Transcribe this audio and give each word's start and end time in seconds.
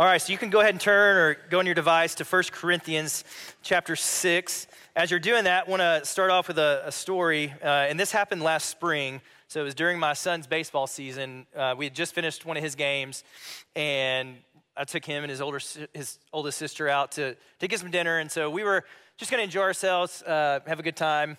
All 0.00 0.06
right, 0.06 0.16
so 0.16 0.32
you 0.32 0.38
can 0.38 0.48
go 0.48 0.60
ahead 0.60 0.72
and 0.72 0.80
turn 0.80 1.16
or 1.18 1.36
go 1.50 1.58
on 1.58 1.66
your 1.66 1.74
device 1.74 2.14
to 2.14 2.24
1 2.24 2.44
Corinthians 2.52 3.22
chapter 3.60 3.94
6. 3.94 4.66
As 4.96 5.10
you're 5.10 5.20
doing 5.20 5.44
that, 5.44 5.66
I 5.66 5.70
want 5.70 5.82
to 5.82 6.06
start 6.06 6.30
off 6.30 6.48
with 6.48 6.58
a, 6.58 6.84
a 6.86 6.90
story. 6.90 7.52
Uh, 7.62 7.66
and 7.66 8.00
this 8.00 8.10
happened 8.10 8.42
last 8.42 8.70
spring. 8.70 9.20
So 9.48 9.60
it 9.60 9.64
was 9.64 9.74
during 9.74 9.98
my 9.98 10.14
son's 10.14 10.46
baseball 10.46 10.86
season. 10.86 11.46
Uh, 11.54 11.74
we 11.76 11.84
had 11.84 11.94
just 11.94 12.14
finished 12.14 12.46
one 12.46 12.56
of 12.56 12.62
his 12.62 12.76
games, 12.76 13.24
and 13.76 14.36
I 14.74 14.84
took 14.84 15.04
him 15.04 15.22
and 15.22 15.30
his, 15.30 15.42
older, 15.42 15.60
his 15.92 16.18
oldest 16.32 16.56
sister 16.56 16.88
out 16.88 17.12
to, 17.12 17.36
to 17.58 17.68
get 17.68 17.78
some 17.78 17.90
dinner. 17.90 18.20
And 18.20 18.32
so 18.32 18.48
we 18.48 18.64
were 18.64 18.84
just 19.18 19.30
going 19.30 19.40
to 19.40 19.44
enjoy 19.44 19.60
ourselves, 19.60 20.22
uh, 20.22 20.60
have 20.66 20.80
a 20.80 20.82
good 20.82 20.96
time, 20.96 21.36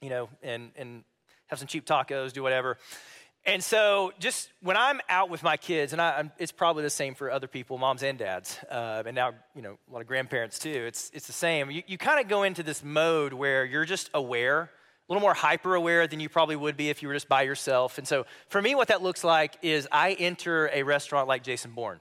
you 0.00 0.10
know, 0.10 0.28
and, 0.42 0.72
and 0.74 1.04
have 1.46 1.60
some 1.60 1.68
cheap 1.68 1.86
tacos, 1.86 2.32
do 2.32 2.42
whatever. 2.42 2.76
And 3.46 3.62
so, 3.62 4.12
just 4.18 4.48
when 4.62 4.76
I'm 4.76 5.02
out 5.06 5.28
with 5.28 5.42
my 5.42 5.58
kids, 5.58 5.92
and 5.92 6.00
I, 6.00 6.30
it's 6.38 6.50
probably 6.50 6.82
the 6.82 6.88
same 6.88 7.14
for 7.14 7.30
other 7.30 7.46
people, 7.46 7.76
moms 7.76 8.02
and 8.02 8.18
dads, 8.18 8.58
uh, 8.70 9.02
and 9.04 9.14
now 9.14 9.32
you 9.54 9.60
know 9.60 9.76
a 9.90 9.92
lot 9.92 10.00
of 10.00 10.06
grandparents 10.06 10.58
too. 10.58 10.70
It's 10.70 11.10
it's 11.12 11.26
the 11.26 11.34
same. 11.34 11.70
You, 11.70 11.82
you 11.86 11.98
kind 11.98 12.20
of 12.20 12.28
go 12.28 12.44
into 12.44 12.62
this 12.62 12.82
mode 12.82 13.34
where 13.34 13.66
you're 13.66 13.84
just 13.84 14.08
aware, 14.14 14.62
a 14.62 15.12
little 15.12 15.20
more 15.20 15.34
hyper 15.34 15.74
aware 15.74 16.06
than 16.06 16.20
you 16.20 16.30
probably 16.30 16.56
would 16.56 16.78
be 16.78 16.88
if 16.88 17.02
you 17.02 17.08
were 17.08 17.14
just 17.14 17.28
by 17.28 17.42
yourself. 17.42 17.98
And 17.98 18.08
so, 18.08 18.24
for 18.48 18.62
me, 18.62 18.74
what 18.74 18.88
that 18.88 19.02
looks 19.02 19.22
like 19.22 19.58
is 19.60 19.86
I 19.92 20.12
enter 20.12 20.70
a 20.72 20.82
restaurant 20.82 21.28
like 21.28 21.42
Jason 21.42 21.72
Bourne. 21.72 22.00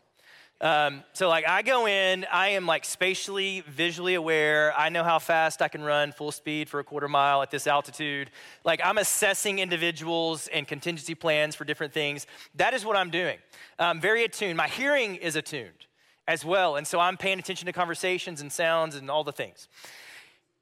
Um, 0.62 1.04
so 1.12 1.28
like 1.28 1.48
I 1.48 1.62
go 1.62 1.88
in, 1.88 2.26
I 2.32 2.50
am 2.50 2.66
like 2.66 2.86
spatially, 2.86 3.64
visually 3.68 4.14
aware. 4.14 4.74
I 4.78 4.90
know 4.90 5.04
how 5.04 5.20
fast 5.20 5.62
I 5.62 5.68
can 5.68 5.82
run 5.84 6.14
full 6.14 6.32
speed 6.32 6.70
for 6.70 6.80
a 6.80 6.84
quarter 6.84 7.10
mile 7.10 7.42
at 7.42 7.52
this 7.52 7.68
altitude. 7.68 8.32
Like 8.64 8.80
I'm 8.84 8.98
assessing 8.98 9.60
individuals 9.60 10.48
and 10.48 10.66
contingency 10.68 11.16
plans 11.16 11.56
for 11.56 11.66
different 11.66 11.94
things. 11.94 12.28
That 12.56 12.74
is 12.74 12.86
what 12.86 12.96
I'm 12.96 13.10
doing. 13.10 13.40
I'm 13.78 14.00
very 14.00 14.24
attuned. 14.24 14.56
My 14.56 14.70
hearing 14.70 15.16
is 15.16 15.36
attuned 15.36 15.88
as 16.28 16.46
well. 16.46 16.78
And 16.78 16.88
so 16.88 17.00
I'm 17.00 17.18
paying 17.18 17.40
attention 17.40 17.66
to 17.66 17.74
conversations 17.74 18.40
and 18.40 18.52
sounds 18.52 18.96
and 18.96 19.12
all 19.12 19.26
the 19.26 19.34
things. 19.34 19.68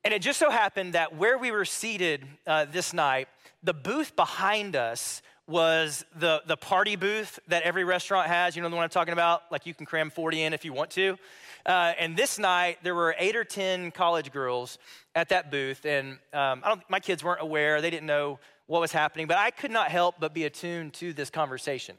And 0.03 0.13
it 0.13 0.21
just 0.23 0.39
so 0.39 0.49
happened 0.49 0.93
that 0.93 1.15
where 1.15 1.37
we 1.37 1.51
were 1.51 1.65
seated 1.65 2.25
uh, 2.47 2.65
this 2.65 2.91
night, 2.91 3.27
the 3.61 3.73
booth 3.73 4.15
behind 4.15 4.75
us 4.75 5.21
was 5.51 6.05
the, 6.17 6.41
the 6.47 6.57
party 6.57 6.95
booth 6.95 7.39
that 7.49 7.63
every 7.63 7.83
restaurant 7.83 8.27
has. 8.27 8.55
You 8.55 8.63
know 8.63 8.69
the 8.69 8.75
one 8.75 8.83
I'm 8.83 8.89
talking 8.89 9.13
about? 9.13 9.43
Like 9.51 9.65
you 9.65 9.73
can 9.73 9.85
cram 9.85 10.09
40 10.09 10.41
in 10.41 10.53
if 10.53 10.65
you 10.65 10.73
want 10.73 10.89
to. 10.91 11.17
Uh, 11.65 11.93
and 11.99 12.17
this 12.17 12.39
night, 12.39 12.79
there 12.81 12.95
were 12.95 13.13
eight 13.19 13.35
or 13.35 13.43
10 13.43 13.91
college 13.91 14.31
girls 14.31 14.79
at 15.13 15.29
that 15.29 15.51
booth. 15.51 15.85
And 15.85 16.17
um, 16.33 16.63
my 16.89 16.99
kids 16.99 17.23
weren't 17.23 17.41
aware, 17.41 17.81
they 17.81 17.91
didn't 17.91 18.07
know 18.07 18.39
what 18.65 18.81
was 18.81 18.93
happening, 18.93 19.27
but 19.27 19.37
I 19.37 19.51
could 19.51 19.71
not 19.71 19.89
help 19.89 20.15
but 20.19 20.33
be 20.33 20.45
attuned 20.45 20.93
to 20.95 21.13
this 21.13 21.29
conversation 21.29 21.97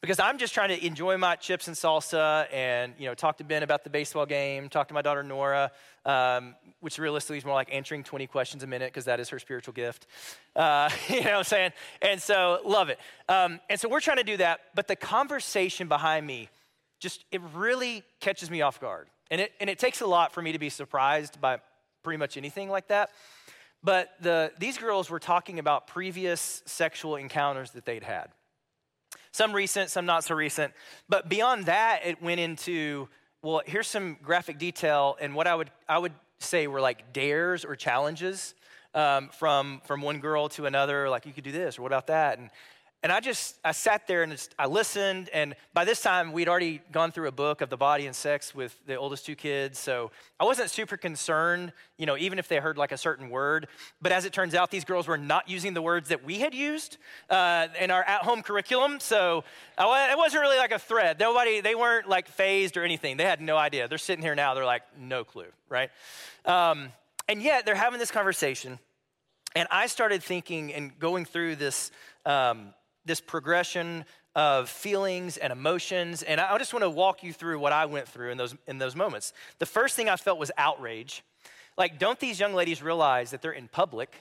because 0.00 0.20
I'm 0.20 0.38
just 0.38 0.54
trying 0.54 0.68
to 0.68 0.86
enjoy 0.86 1.16
my 1.16 1.36
chips 1.36 1.66
and 1.66 1.76
salsa 1.76 2.46
and 2.52 2.94
you 2.98 3.06
know 3.06 3.14
talk 3.14 3.38
to 3.38 3.44
Ben 3.44 3.62
about 3.62 3.84
the 3.84 3.90
baseball 3.90 4.26
game, 4.26 4.68
talk 4.68 4.88
to 4.88 4.94
my 4.94 5.02
daughter 5.02 5.22
Nora, 5.22 5.72
um, 6.04 6.54
which 6.80 6.98
realistically 6.98 7.38
is 7.38 7.44
more 7.44 7.54
like 7.54 7.72
answering 7.72 8.04
20 8.04 8.26
questions 8.26 8.62
a 8.62 8.66
minute 8.66 8.92
because 8.92 9.06
that 9.06 9.20
is 9.20 9.28
her 9.30 9.38
spiritual 9.38 9.74
gift. 9.74 10.06
Uh, 10.54 10.88
you 11.08 11.16
know 11.16 11.30
what 11.30 11.34
I'm 11.34 11.44
saying? 11.44 11.72
And 12.00 12.22
so 12.22 12.60
love 12.64 12.88
it. 12.88 12.98
Um, 13.28 13.60
and 13.68 13.78
so 13.78 13.88
we're 13.88 14.00
trying 14.00 14.18
to 14.18 14.24
do 14.24 14.36
that, 14.36 14.60
but 14.74 14.88
the 14.88 14.96
conversation 14.96 15.88
behind 15.88 16.26
me 16.26 16.48
just 17.00 17.24
it 17.30 17.40
really 17.54 18.02
catches 18.20 18.50
me 18.50 18.62
off 18.62 18.80
guard, 18.80 19.08
and 19.30 19.40
it 19.40 19.52
and 19.60 19.68
it 19.68 19.78
takes 19.78 20.00
a 20.00 20.06
lot 20.06 20.32
for 20.32 20.42
me 20.42 20.52
to 20.52 20.58
be 20.58 20.70
surprised 20.70 21.40
by 21.40 21.58
pretty 22.02 22.18
much 22.18 22.36
anything 22.36 22.68
like 22.68 22.88
that. 22.88 23.10
But 23.82 24.10
the, 24.20 24.52
these 24.58 24.76
girls 24.76 25.08
were 25.08 25.20
talking 25.20 25.58
about 25.58 25.86
previous 25.86 26.62
sexual 26.66 27.14
encounters 27.16 27.70
that 27.72 27.84
they'd 27.84 28.02
had. 28.02 28.30
Some 29.32 29.52
recent, 29.52 29.90
some 29.90 30.06
not 30.06 30.24
so 30.24 30.34
recent. 30.34 30.72
But 31.08 31.28
beyond 31.28 31.66
that, 31.66 32.00
it 32.04 32.22
went 32.22 32.40
into, 32.40 33.08
well, 33.42 33.62
here's 33.66 33.86
some 33.86 34.16
graphic 34.22 34.58
detail 34.58 35.16
and 35.20 35.34
what 35.34 35.46
I 35.46 35.54
would, 35.54 35.70
I 35.88 35.98
would 35.98 36.12
say 36.38 36.66
were 36.66 36.80
like 36.80 37.12
dares 37.12 37.64
or 37.64 37.76
challenges 37.76 38.54
um, 38.94 39.28
from, 39.28 39.80
from 39.84 40.02
one 40.02 40.18
girl 40.20 40.48
to 40.50 40.66
another, 40.66 41.08
like 41.08 41.26
you 41.26 41.32
could 41.32 41.44
do 41.44 41.52
this 41.52 41.78
or 41.78 41.82
what 41.82 41.92
about 41.92 42.06
that? 42.08 42.38
And 42.38 42.50
and 43.00 43.12
I 43.12 43.20
just, 43.20 43.58
I 43.64 43.70
sat 43.70 44.08
there 44.08 44.24
and 44.24 44.32
just, 44.32 44.56
I 44.58 44.66
listened. 44.66 45.30
And 45.32 45.54
by 45.72 45.84
this 45.84 46.02
time, 46.02 46.32
we'd 46.32 46.48
already 46.48 46.80
gone 46.90 47.12
through 47.12 47.28
a 47.28 47.32
book 47.32 47.60
of 47.60 47.70
the 47.70 47.76
body 47.76 48.06
and 48.06 48.16
sex 48.16 48.56
with 48.56 48.76
the 48.86 48.96
oldest 48.96 49.24
two 49.24 49.36
kids. 49.36 49.78
So 49.78 50.10
I 50.40 50.44
wasn't 50.44 50.68
super 50.68 50.96
concerned, 50.96 51.72
you 51.96 52.06
know, 52.06 52.16
even 52.16 52.40
if 52.40 52.48
they 52.48 52.56
heard 52.56 52.76
like 52.76 52.90
a 52.90 52.96
certain 52.96 53.30
word. 53.30 53.68
But 54.02 54.10
as 54.10 54.24
it 54.24 54.32
turns 54.32 54.52
out, 54.52 54.72
these 54.72 54.84
girls 54.84 55.06
were 55.06 55.16
not 55.16 55.48
using 55.48 55.74
the 55.74 55.82
words 55.82 56.08
that 56.08 56.24
we 56.24 56.40
had 56.40 56.54
used 56.54 56.96
uh, 57.30 57.68
in 57.78 57.92
our 57.92 58.02
at 58.02 58.22
home 58.22 58.42
curriculum. 58.42 58.98
So 58.98 59.44
I, 59.76 60.10
it 60.10 60.18
wasn't 60.18 60.42
really 60.42 60.58
like 60.58 60.72
a 60.72 60.78
threat. 60.80 61.20
Nobody, 61.20 61.60
they 61.60 61.76
weren't 61.76 62.08
like 62.08 62.26
fazed 62.26 62.76
or 62.76 62.82
anything. 62.82 63.16
They 63.16 63.24
had 63.24 63.40
no 63.40 63.56
idea. 63.56 63.86
They're 63.86 63.98
sitting 63.98 64.24
here 64.24 64.34
now, 64.34 64.54
they're 64.54 64.64
like, 64.64 64.82
no 64.98 65.22
clue, 65.22 65.52
right? 65.68 65.90
Um, 66.44 66.88
and 67.28 67.40
yet 67.42 67.64
they're 67.64 67.76
having 67.76 68.00
this 68.00 68.10
conversation. 68.10 68.80
And 69.54 69.68
I 69.70 69.86
started 69.86 70.20
thinking 70.20 70.74
and 70.74 70.98
going 70.98 71.26
through 71.26 71.56
this. 71.56 71.92
Um, 72.26 72.74
this 73.08 73.20
progression 73.20 74.04
of 74.36 74.68
feelings 74.68 75.36
and 75.36 75.52
emotions. 75.52 76.22
And 76.22 76.40
I 76.40 76.56
just 76.58 76.72
want 76.72 76.84
to 76.84 76.90
walk 76.90 77.24
you 77.24 77.32
through 77.32 77.58
what 77.58 77.72
I 77.72 77.86
went 77.86 78.06
through 78.06 78.30
in 78.30 78.38
those, 78.38 78.54
in 78.68 78.78
those 78.78 78.94
moments. 78.94 79.32
The 79.58 79.66
first 79.66 79.96
thing 79.96 80.08
I 80.08 80.14
felt 80.14 80.38
was 80.38 80.52
outrage. 80.56 81.24
Like, 81.76 81.98
don't 81.98 82.20
these 82.20 82.38
young 82.38 82.54
ladies 82.54 82.80
realize 82.80 83.32
that 83.32 83.42
they're 83.42 83.50
in 83.50 83.66
public, 83.66 84.14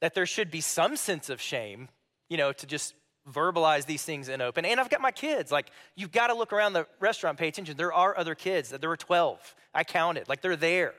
that 0.00 0.14
there 0.14 0.26
should 0.26 0.50
be 0.50 0.60
some 0.60 0.96
sense 0.96 1.30
of 1.30 1.40
shame, 1.40 1.88
you 2.28 2.36
know, 2.36 2.52
to 2.52 2.66
just 2.66 2.94
verbalize 3.32 3.86
these 3.86 4.02
things 4.02 4.28
in 4.28 4.42
open. 4.42 4.66
And 4.66 4.78
I've 4.78 4.90
got 4.90 5.00
my 5.00 5.12
kids. 5.12 5.50
Like, 5.50 5.70
you've 5.96 6.12
got 6.12 6.26
to 6.26 6.34
look 6.34 6.52
around 6.52 6.74
the 6.74 6.86
restaurant, 7.00 7.38
pay 7.38 7.48
attention. 7.48 7.76
There 7.76 7.92
are 7.92 8.16
other 8.18 8.34
kids. 8.34 8.68
There 8.68 8.90
were 8.90 8.98
12. 8.98 9.54
I 9.74 9.84
counted. 9.84 10.28
Like, 10.28 10.42
they're 10.42 10.56
there. 10.56 10.92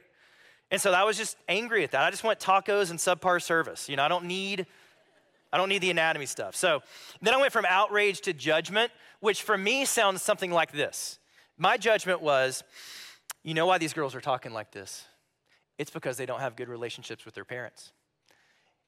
And 0.72 0.82
so 0.82 0.92
I 0.92 1.04
was 1.04 1.18
just 1.18 1.38
angry 1.48 1.84
at 1.84 1.92
that. 1.92 2.02
I 2.02 2.10
just 2.10 2.24
want 2.24 2.40
tacos 2.40 2.90
and 2.90 2.98
subpar 2.98 3.42
service. 3.44 3.88
You 3.88 3.96
know, 3.96 4.04
I 4.04 4.08
don't 4.08 4.26
need 4.26 4.66
I 5.54 5.58
don't 5.58 5.70
need 5.70 5.82
the 5.82 5.92
anatomy 5.92 6.26
stuff. 6.26 6.56
So 6.56 6.82
then 7.22 7.34
I 7.34 7.38
went 7.38 7.54
from 7.54 7.66
outrage 7.68 8.22
to 8.22 8.34
judgment, 8.34 8.92
which 9.20 9.44
for 9.44 9.58
me 9.58 9.86
sounds 9.86 10.22
something 10.22 10.52
like 10.52 10.72
this. 10.72 11.20
My 11.58 11.78
judgment 11.78 12.22
was, 12.22 12.64
you 13.44 13.54
know 13.54 13.66
why 13.66 13.78
these 13.78 13.94
girls 13.94 14.16
are 14.16 14.22
talking 14.22 14.54
like 14.54 14.72
this? 14.72 15.06
It's 15.78 15.92
because 15.92 16.18
they 16.18 16.26
don't 16.26 16.40
have 16.40 16.56
good 16.56 16.70
relationships 16.70 17.26
with 17.26 17.36
their 17.36 17.46
parents. 17.46 17.92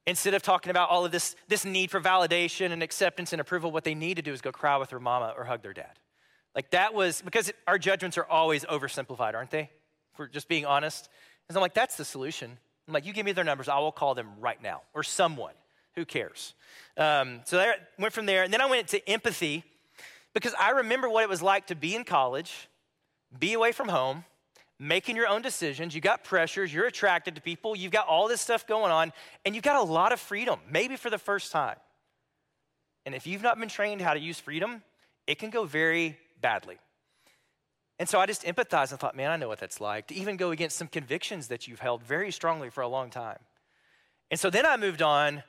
Instead 0.06 0.34
of 0.34 0.42
talking 0.42 0.70
about 0.70 0.90
all 0.90 1.06
of 1.06 1.12
this, 1.12 1.36
this 1.48 1.66
need 1.66 1.92
for 1.92 2.00
validation 2.00 2.72
and 2.72 2.82
acceptance 2.82 3.34
and 3.34 3.42
approval, 3.42 3.72
what 3.72 3.84
they 3.84 3.96
need 3.96 4.16
to 4.16 4.22
do 4.22 4.32
is 4.32 4.42
go 4.42 4.52
cry 4.52 4.78
with 4.78 4.90
their 4.90 5.00
mama 5.00 5.34
or 5.38 5.44
hug 5.44 5.62
their 5.62 5.74
dad. 5.74 6.00
Like 6.56 6.72
that 6.72 6.94
was, 6.94 7.22
because 7.22 7.52
our 7.68 7.78
judgments 7.78 8.18
are 8.18 8.26
always 8.26 8.66
oversimplified, 8.66 9.36
aren't 9.36 9.52
they? 9.52 9.70
We're 10.18 10.28
just 10.28 10.48
being 10.48 10.66
honest. 10.66 11.10
And 11.48 11.54
so 11.54 11.60
I'm 11.60 11.62
like, 11.62 11.74
that's 11.74 11.98
the 11.98 12.06
solution. 12.06 12.58
I'm 12.88 12.94
like, 12.94 13.06
you 13.06 13.14
give 13.14 13.26
me 13.26 13.34
their 13.34 13.44
numbers, 13.44 13.68
I 13.68 13.80
will 13.80 13.92
call 13.92 14.16
them 14.16 14.30
right 14.40 14.62
now, 14.62 14.82
or 14.94 15.04
someone. 15.04 15.54
Who 15.98 16.06
cares? 16.06 16.54
Um, 16.96 17.42
so 17.44 17.60
I 17.60 17.74
went 17.98 18.14
from 18.14 18.28
there. 18.28 18.44
And 18.44 18.54
then 18.54 18.62
I 18.62 18.68
went 18.68 18.88
to 18.90 19.10
empathy 19.10 19.64
because 20.36 20.54
I 20.60 20.70
remember 20.70 21.10
what 21.10 21.24
it 21.24 21.30
was 21.30 21.42
like 21.42 21.68
to 21.68 21.76
be 21.76 21.96
in 21.96 22.04
college, 22.04 22.70
be 23.38 23.54
away 23.54 23.72
from 23.72 23.90
home, 23.90 24.24
making 24.78 25.16
your 25.16 25.28
own 25.28 25.42
decisions. 25.42 25.96
You 25.96 26.02
got 26.02 26.24
pressures, 26.24 26.72
you're 26.72 26.86
attracted 26.86 27.34
to 27.34 27.42
people, 27.42 27.76
you've 27.76 27.92
got 27.92 28.08
all 28.08 28.28
this 28.28 28.42
stuff 28.42 28.68
going 28.68 28.92
on, 28.92 29.12
and 29.44 29.56
you've 29.56 29.64
got 29.64 29.78
a 29.78 29.82
lot 29.82 30.12
of 30.14 30.20
freedom, 30.20 30.60
maybe 30.70 30.98
for 30.98 31.10
the 31.10 31.18
first 31.18 31.52
time. 31.52 31.78
And 33.08 33.16
if 33.16 33.26
you've 33.26 33.42
not 33.42 33.60
been 33.60 33.68
trained 33.68 34.00
how 34.00 34.14
to 34.14 34.20
use 34.20 34.40
freedom, 34.40 34.84
it 35.26 35.40
can 35.40 35.50
go 35.50 35.66
very 35.66 36.16
badly. 36.40 36.78
And 37.98 38.08
so 38.08 38.20
I 38.20 38.28
just 38.28 38.44
empathized 38.44 38.92
and 38.92 39.00
thought, 39.00 39.16
man, 39.16 39.32
I 39.32 39.38
know 39.38 39.48
what 39.48 39.58
that's 39.58 39.82
like 39.82 40.10
to 40.10 40.14
even 40.14 40.38
go 40.38 40.52
against 40.52 40.78
some 40.78 40.88
convictions 40.88 41.48
that 41.48 41.68
you've 41.68 41.80
held 41.80 42.04
very 42.04 42.32
strongly 42.32 42.70
for 42.70 42.82
a 42.82 42.88
long 42.88 43.10
time. 43.10 43.40
And 44.30 44.40
so 44.40 44.52
then 44.52 44.66
I 44.66 44.78
moved 44.78 45.02
on 45.02 45.42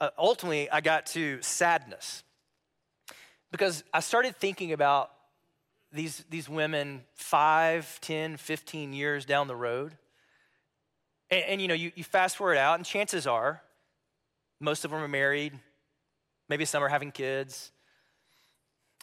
uh, 0.00 0.10
ultimately, 0.18 0.70
I 0.70 0.80
got 0.80 1.06
to 1.06 1.40
sadness 1.42 2.22
because 3.50 3.82
I 3.92 4.00
started 4.00 4.36
thinking 4.36 4.72
about 4.72 5.10
these, 5.92 6.24
these 6.28 6.48
women 6.48 7.02
5, 7.14 8.00
10, 8.00 8.36
15 8.36 8.92
years 8.92 9.24
down 9.24 9.48
the 9.48 9.56
road. 9.56 9.96
And, 11.30 11.44
and 11.44 11.62
you 11.62 11.68
know, 11.68 11.74
you, 11.74 11.92
you 11.94 12.04
fast 12.04 12.36
forward 12.36 12.58
out, 12.58 12.78
and 12.78 12.84
chances 12.84 13.26
are 13.26 13.62
most 14.60 14.84
of 14.84 14.90
them 14.90 15.00
are 15.00 15.08
married, 15.08 15.52
maybe 16.48 16.64
some 16.64 16.82
are 16.82 16.88
having 16.88 17.12
kids. 17.12 17.72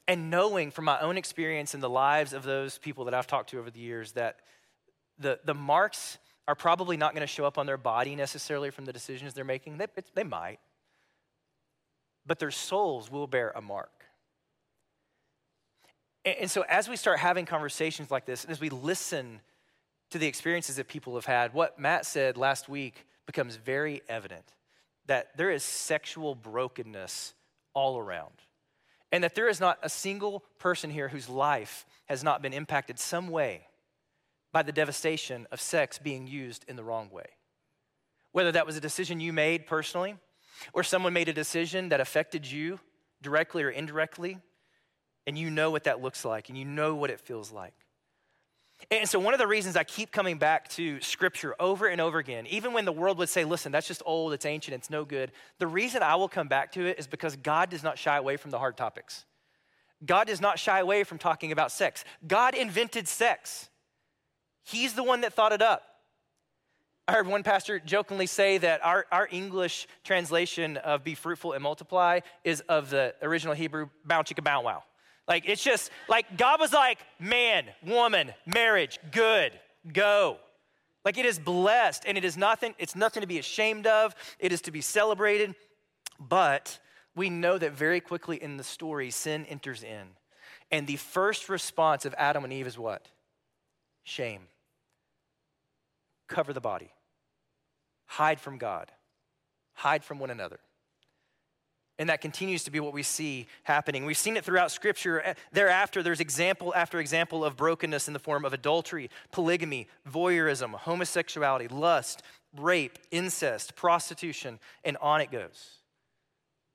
And 0.07 0.29
knowing 0.29 0.71
from 0.71 0.85
my 0.85 0.99
own 0.99 1.17
experience 1.17 1.73
in 1.73 1.79
the 1.79 1.89
lives 1.89 2.33
of 2.33 2.43
those 2.43 2.77
people 2.77 3.05
that 3.05 3.13
I've 3.13 3.27
talked 3.27 3.51
to 3.51 3.59
over 3.59 3.71
the 3.71 3.79
years 3.79 4.13
that 4.13 4.39
the, 5.17 5.39
the 5.45 5.53
marks 5.53 6.17
are 6.47 6.55
probably 6.55 6.97
not 6.97 7.13
going 7.13 7.21
to 7.21 7.27
show 7.27 7.45
up 7.45 7.57
on 7.57 7.65
their 7.65 7.77
body 7.77 8.15
necessarily 8.15 8.69
from 8.69 8.83
the 8.83 8.91
decisions 8.91 9.33
they're 9.33 9.45
making. 9.45 9.77
They, 9.77 9.85
they 10.13 10.23
might 10.23 10.59
but 12.25 12.39
their 12.39 12.51
souls 12.51 13.11
will 13.11 13.27
bear 13.27 13.51
a 13.55 13.61
mark. 13.61 14.05
And, 16.25 16.49
so, 16.49 16.63
as 16.69 16.87
we 16.87 16.95
start 16.95 17.19
having 17.19 17.45
conversations 17.45 18.09
like 18.09 18.25
this, 18.25 18.43
and 18.43 18.51
as 18.51 18.61
we 18.61 18.69
listen 18.69 19.41
to 20.11 20.17
the 20.17 20.27
experiences 20.27 20.77
that 20.77 20.87
people 20.87 21.15
have 21.15 21.25
had, 21.25 21.53
what 21.53 21.79
Matt 21.79 22.05
said 22.05 22.37
last 22.37 22.69
week 22.69 23.05
becomes 23.25 23.57
very 23.57 24.01
evident 24.07 24.45
that 25.05 25.35
there 25.35 25.51
is 25.51 25.63
sexual 25.63 26.33
brokenness 26.35 27.33
all 27.73 27.97
around. 27.97 28.35
and 29.13 29.23
that 29.23 29.35
there 29.35 29.47
is 29.47 29.59
not 29.59 29.77
a 29.83 29.89
single 29.89 30.43
person 30.57 30.89
here 30.89 31.07
whose 31.07 31.29
life 31.29 31.85
has 32.05 32.23
not 32.23 32.41
been 32.41 32.51
impacted 32.51 32.97
some 32.97 33.27
way 33.27 33.67
by 34.51 34.63
the 34.63 34.71
devastation 34.71 35.45
of 35.51 35.61
sex 35.61 35.99
being 35.99 36.25
used 36.25 36.65
in 36.67 36.75
the 36.75 36.83
wrong 36.83 37.11
way. 37.11 37.27
Whether 38.31 38.51
that 38.53 38.65
was 38.65 38.75
a 38.75 38.81
decision 38.81 39.19
you 39.19 39.31
made 39.31 39.67
personally, 39.67 40.15
or 40.71 40.83
someone 40.83 41.13
made 41.13 41.29
a 41.29 41.33
decision 41.33 41.89
that 41.89 41.99
affected 41.99 42.49
you 42.49 42.79
directly 43.21 43.63
or 43.63 43.69
indirectly, 43.69 44.37
and 45.25 45.37
you 45.37 45.49
know 45.49 45.71
what 45.71 45.85
that 45.85 46.01
looks 46.01 46.25
like 46.25 46.49
and 46.49 46.57
you 46.57 46.65
know 46.65 46.95
what 46.95 47.09
it 47.09 47.19
feels 47.19 47.51
like. 47.51 47.73
And 48.91 49.07
so, 49.07 49.17
one 49.19 49.33
of 49.33 49.39
the 49.39 49.47
reasons 49.47 49.75
I 49.75 49.83
keep 49.83 50.11
coming 50.11 50.37
back 50.37 50.67
to 50.69 50.99
scripture 50.99 51.55
over 51.59 51.87
and 51.87 52.01
over 52.01 52.19
again, 52.19 52.45
even 52.47 52.73
when 52.73 52.85
the 52.85 52.91
world 52.91 53.17
would 53.17 53.29
say, 53.29 53.45
listen, 53.45 53.71
that's 53.71 53.87
just 53.87 54.03
old, 54.05 54.33
it's 54.33 54.45
ancient, 54.45 54.75
it's 54.75 54.89
no 54.89 55.05
good, 55.05 55.31
the 55.57 55.67
reason 55.67 56.03
I 56.03 56.15
will 56.15 56.27
come 56.27 56.47
back 56.47 56.73
to 56.73 56.85
it 56.85 56.99
is 56.99 57.07
because 57.07 57.35
God 57.35 57.69
does 57.69 57.83
not 57.83 57.97
shy 57.97 58.17
away 58.17 58.37
from 58.37 58.51
the 58.51 58.59
hard 58.59 58.75
topics. 58.75 59.25
God 60.05 60.27
does 60.27 60.41
not 60.41 60.59
shy 60.59 60.79
away 60.79 61.05
from 61.05 61.17
talking 61.17 61.53
about 61.53 61.71
sex. 61.71 62.03
God 62.27 62.55
invented 62.55 63.07
sex, 63.07 63.69
He's 64.65 64.93
the 64.93 65.03
one 65.03 65.21
that 65.21 65.33
thought 65.33 65.51
it 65.51 65.61
up. 65.61 65.83
I 67.07 67.11
heard 67.11 67.27
one 67.27 67.43
pastor 67.43 67.79
jokingly 67.79 68.27
say 68.27 68.57
that 68.59 68.83
our, 68.83 69.05
our 69.11 69.27
English 69.29 69.87
translation 70.05 70.77
of 70.77 71.03
be 71.03 71.15
fruitful 71.15 71.51
and 71.51 71.61
multiply 71.61 72.21
is 72.45 72.61
of 72.69 72.89
the 72.89 73.13
original 73.21 73.53
Hebrew 73.53 73.89
bow 74.05 74.21
chicka 74.21 74.63
wow. 74.63 74.83
Like 75.27 75.43
it's 75.47 75.61
just 75.61 75.91
like 76.07 76.37
God 76.37 76.61
was 76.61 76.71
like, 76.71 76.99
man, 77.19 77.65
woman, 77.85 78.33
marriage, 78.45 78.99
good, 79.11 79.51
go. 79.91 80.37
Like 81.03 81.17
it 81.17 81.25
is 81.25 81.39
blessed 81.39 82.03
and 82.07 82.17
it 82.17 82.23
is 82.23 82.37
nothing, 82.37 82.73
it's 82.79 82.95
nothing 82.95 83.19
to 83.19 83.27
be 83.27 83.37
ashamed 83.37 83.85
of. 83.85 84.15
It 84.39 84.53
is 84.53 84.61
to 84.61 84.71
be 84.71 84.79
celebrated. 84.79 85.55
But 86.19 86.79
we 87.15 87.29
know 87.29 87.57
that 87.57 87.73
very 87.73 87.99
quickly 87.99 88.41
in 88.41 88.55
the 88.55 88.63
story, 88.63 89.11
sin 89.11 89.45
enters 89.47 89.83
in. 89.83 90.07
And 90.71 90.87
the 90.87 90.95
first 90.95 91.49
response 91.49 92.05
of 92.05 92.15
Adam 92.17 92.45
and 92.45 92.53
Eve 92.53 92.67
is 92.67 92.77
what? 92.77 93.09
Shame 94.03 94.47
cover 96.33 96.51
the 96.51 96.61
body, 96.61 96.91
hide 98.05 98.39
from 98.39 98.57
God, 98.57 98.91
hide 99.73 100.03
from 100.03 100.19
one 100.19 100.31
another. 100.31 100.59
And 101.99 102.09
that 102.09 102.21
continues 102.21 102.63
to 102.63 102.71
be 102.71 102.79
what 102.79 102.91
we 102.91 103.03
see 103.03 103.47
happening. 103.63 104.03
We've 104.03 104.17
seen 104.17 104.35
it 104.35 104.43
throughout 104.43 104.71
Scripture. 104.71 105.21
Eh, 105.21 105.33
thereafter, 105.51 106.01
there's 106.01 106.19
example 106.19 106.73
after 106.75 106.99
example 106.99 107.45
of 107.45 107.55
brokenness 107.55 108.07
in 108.07 108.13
the 108.13 108.19
form 108.19 108.45
of 108.45 108.53
adultery, 108.53 109.11
polygamy, 109.31 109.87
voyeurism, 110.09 110.71
homosexuality, 110.73 111.67
lust, 111.67 112.23
rape, 112.57 112.97
incest, 113.11 113.75
prostitution, 113.75 114.59
and 114.83 114.97
on 114.97 115.21
it 115.21 115.31
goes. 115.31 115.77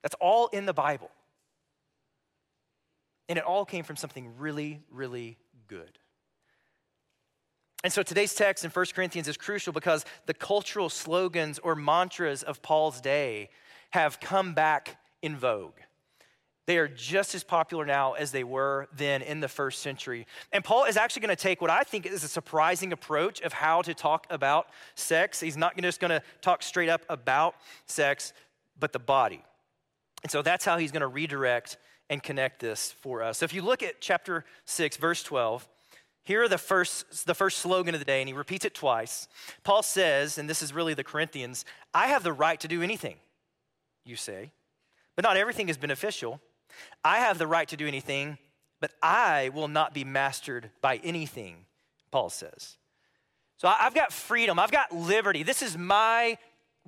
That's 0.03 0.15
all 0.21 0.47
in 0.47 0.65
the 0.65 0.73
Bible. 0.73 1.11
And 3.27 3.37
it 3.37 3.43
all 3.43 3.65
came 3.65 3.83
from 3.83 3.97
something 3.97 4.37
really, 4.37 4.79
really 4.89 5.37
good. 5.67 5.99
And 7.83 7.93
so 7.93 8.03
today's 8.03 8.35
text 8.35 8.65
in 8.65 8.71
1 8.71 8.85
Corinthians 8.93 9.27
is 9.27 9.37
crucial 9.37 9.71
because 9.71 10.03
the 10.25 10.33
cultural 10.33 10.89
slogans 10.89 11.59
or 11.59 11.75
mantras 11.75 12.43
of 12.43 12.61
Paul's 12.61 12.99
day 12.99 13.49
have 13.91 14.19
come 14.19 14.53
back 14.53 14.97
in 15.21 15.37
vogue. 15.37 15.75
They 16.65 16.77
are 16.77 16.87
just 16.87 17.33
as 17.33 17.43
popular 17.43 17.85
now 17.85 18.13
as 18.13 18.31
they 18.31 18.43
were 18.43 18.87
then 18.95 19.23
in 19.23 19.39
the 19.39 19.47
first 19.47 19.81
century. 19.81 20.27
And 20.51 20.63
Paul 20.63 20.85
is 20.85 20.97
actually 20.97 21.21
going 21.21 21.35
to 21.35 21.41
take 21.41 21.61
what 21.61 21.71
I 21.71 21.81
think 21.81 22.05
is 22.05 22.23
a 22.23 22.27
surprising 22.27 22.93
approach 22.93 23.41
of 23.41 23.53
how 23.53 23.81
to 23.81 23.93
talk 23.95 24.27
about 24.29 24.67
sex. 24.93 25.39
He's 25.39 25.57
not 25.57 25.75
just 25.81 25.99
going 25.99 26.11
to 26.11 26.21
talk 26.41 26.61
straight 26.61 26.89
up 26.89 27.01
about 27.09 27.55
sex, 27.87 28.33
but 28.79 28.93
the 28.93 28.99
body. 28.99 29.43
And 30.21 30.31
so 30.31 30.41
that's 30.41 30.63
how 30.63 30.77
he's 30.77 30.91
going 30.91 31.01
to 31.01 31.07
redirect 31.07 31.77
and 32.09 32.21
connect 32.21 32.59
this 32.59 32.91
for 32.91 33.23
us. 33.23 33.39
So 33.39 33.45
if 33.45 33.53
you 33.53 33.61
look 33.61 33.81
at 33.81 33.99
chapter 34.01 34.45
6, 34.65 34.97
verse 34.97 35.23
12, 35.23 35.67
here 36.23 36.43
are 36.43 36.47
the 36.47 36.57
first, 36.57 37.25
the 37.25 37.33
first 37.33 37.57
slogan 37.57 37.95
of 37.95 37.99
the 37.99 38.05
day, 38.05 38.21
and 38.21 38.29
he 38.29 38.33
repeats 38.33 38.65
it 38.65 38.75
twice. 38.75 39.27
Paul 39.63 39.81
says, 39.81 40.37
and 40.37 40.49
this 40.49 40.61
is 40.61 40.73
really 40.73 40.93
the 40.93 41.03
Corinthians, 41.03 41.65
I 41.93 42.07
have 42.07 42.23
the 42.23 42.33
right 42.33 42.59
to 42.59 42.67
do 42.67 42.81
anything, 42.81 43.15
you 44.05 44.15
say, 44.15 44.51
but 45.15 45.23
not 45.23 45.37
everything 45.37 45.69
is 45.69 45.77
beneficial. 45.77 46.39
I 47.03 47.19
have 47.19 47.37
the 47.37 47.47
right 47.47 47.67
to 47.69 47.77
do 47.77 47.87
anything, 47.87 48.37
but 48.79 48.91
I 49.01 49.49
will 49.53 49.67
not 49.67 49.93
be 49.93 50.03
mastered 50.03 50.69
by 50.81 50.97
anything, 51.03 51.65
Paul 52.11 52.29
says. 52.29 52.77
So 53.57 53.67
I've 53.67 53.95
got 53.95 54.13
freedom, 54.13 54.59
I've 54.59 54.71
got 54.71 54.95
liberty. 54.95 55.43
This 55.43 55.61
is 55.61 55.77
my 55.77 56.37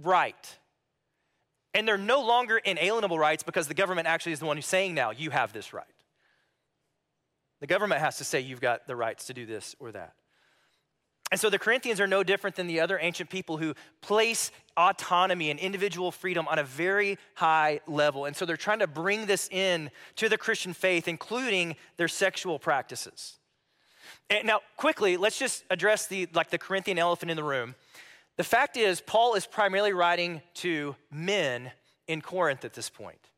right. 0.02 0.58
And 1.74 1.88
they're 1.88 1.98
no 1.98 2.22
longer 2.22 2.58
inalienable 2.58 3.18
rights 3.18 3.44
because 3.44 3.68
the 3.68 3.74
government 3.74 4.08
actually 4.08 4.34
is 4.34 4.40
the 4.40 4.46
one 4.46 4.58
who's 4.58 4.66
saying 4.66 4.94
now, 4.94 5.12
you 5.12 5.32
have 5.32 5.52
this 5.52 5.74
right. 5.74 5.86
The 7.62 7.68
government 7.68 8.02
has 8.02 8.18
to 8.18 8.26
say 8.26 8.42
you've 8.42 8.60
got 8.60 8.88
the 8.88 8.96
rights 8.96 9.28
to 9.28 9.34
do 9.34 9.46
this 9.46 9.76
or 9.80 9.92
that. 9.94 10.14
And 11.32 11.40
so 11.40 11.50
the 11.50 11.60
Corinthians 11.60 12.02
are 12.02 12.08
no 12.08 12.24
different 12.24 12.58
than 12.58 12.68
the 12.68 12.82
other 12.82 13.00
ancient 13.00 13.30
people 13.30 13.56
who 13.56 13.74
place 14.02 14.52
autonomy 14.76 15.50
and 15.50 15.58
individual 15.60 16.12
freedom 16.12 16.46
on 16.50 16.60
a 16.60 16.64
very 16.64 17.18
high 17.36 17.80
level. 17.88 18.26
And 18.26 18.36
so 18.36 18.46
they're 18.46 18.58
trying 18.58 18.80
to 18.80 18.88
bring 18.88 19.28
this 19.28 19.48
in 19.50 19.92
to 20.18 20.28
the 20.28 20.38
Christian 20.38 20.74
faith, 20.74 21.08
including 21.08 21.78
their 21.96 22.10
sexual 22.10 22.60
practices. 22.60 23.38
And 24.30 24.46
now, 24.46 24.60
quickly, 24.76 25.16
let's 25.16 25.40
just 25.40 25.64
address 25.70 26.08
the 26.08 26.28
like 26.34 26.50
the 26.50 26.58
Corinthian 26.58 26.98
elephant 26.98 27.32
in 27.32 27.38
the 27.38 27.44
room. 27.44 27.76
The 28.36 28.44
fact 28.44 28.76
is, 28.76 29.00
Paul 29.00 29.36
is 29.36 29.46
primarily 29.46 29.94
writing 29.94 30.42
to 30.56 30.98
men 31.10 31.72
in 32.08 32.22
Corinth 32.22 32.66
at 32.66 32.74
this 32.74 32.90
point. 32.90 33.31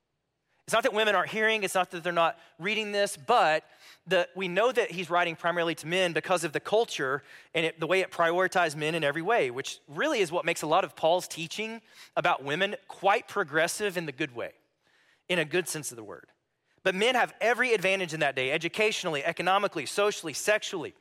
It's 0.65 0.73
not 0.73 0.83
that 0.83 0.93
women 0.93 1.13
aren't 1.13 1.29
hearing, 1.29 1.63
it's 1.63 1.75
not 1.75 1.91
that 1.91 2.03
they're 2.03 2.13
not 2.13 2.37
reading 2.57 2.91
this, 2.93 3.17
but 3.17 3.65
the, 4.07 4.27
we 4.35 4.47
know 4.47 4.71
that 4.71 4.91
he's 4.91 5.09
writing 5.09 5.35
primarily 5.35 5.75
to 5.75 5.87
men 5.87 6.13
because 6.13 6.43
of 6.43 6.53
the 6.53 6.59
culture 6.59 7.23
and 7.53 7.65
it, 7.65 7.79
the 7.79 7.87
way 7.87 7.99
it 7.99 8.11
prioritized 8.11 8.75
men 8.75 8.95
in 8.95 9.03
every 9.03 9.21
way, 9.21 9.51
which 9.51 9.79
really 9.87 10.19
is 10.19 10.31
what 10.31 10.45
makes 10.45 10.61
a 10.61 10.67
lot 10.67 10.83
of 10.83 10.95
Paul's 10.95 11.27
teaching 11.27 11.81
about 12.15 12.43
women 12.43 12.75
quite 12.87 13.27
progressive 13.27 13.97
in 13.97 14.05
the 14.05 14.11
good 14.11 14.35
way, 14.35 14.51
in 15.27 15.39
a 15.39 15.45
good 15.45 15.67
sense 15.67 15.91
of 15.91 15.97
the 15.97 16.03
word. 16.03 16.27
But 16.83 16.95
men 16.95 17.15
have 17.15 17.33
every 17.39 17.73
advantage 17.73 18.13
in 18.13 18.19
that 18.21 18.35
day, 18.35 18.51
educationally, 18.51 19.23
economically, 19.23 19.85
socially, 19.85 20.33
sexually. 20.33 20.93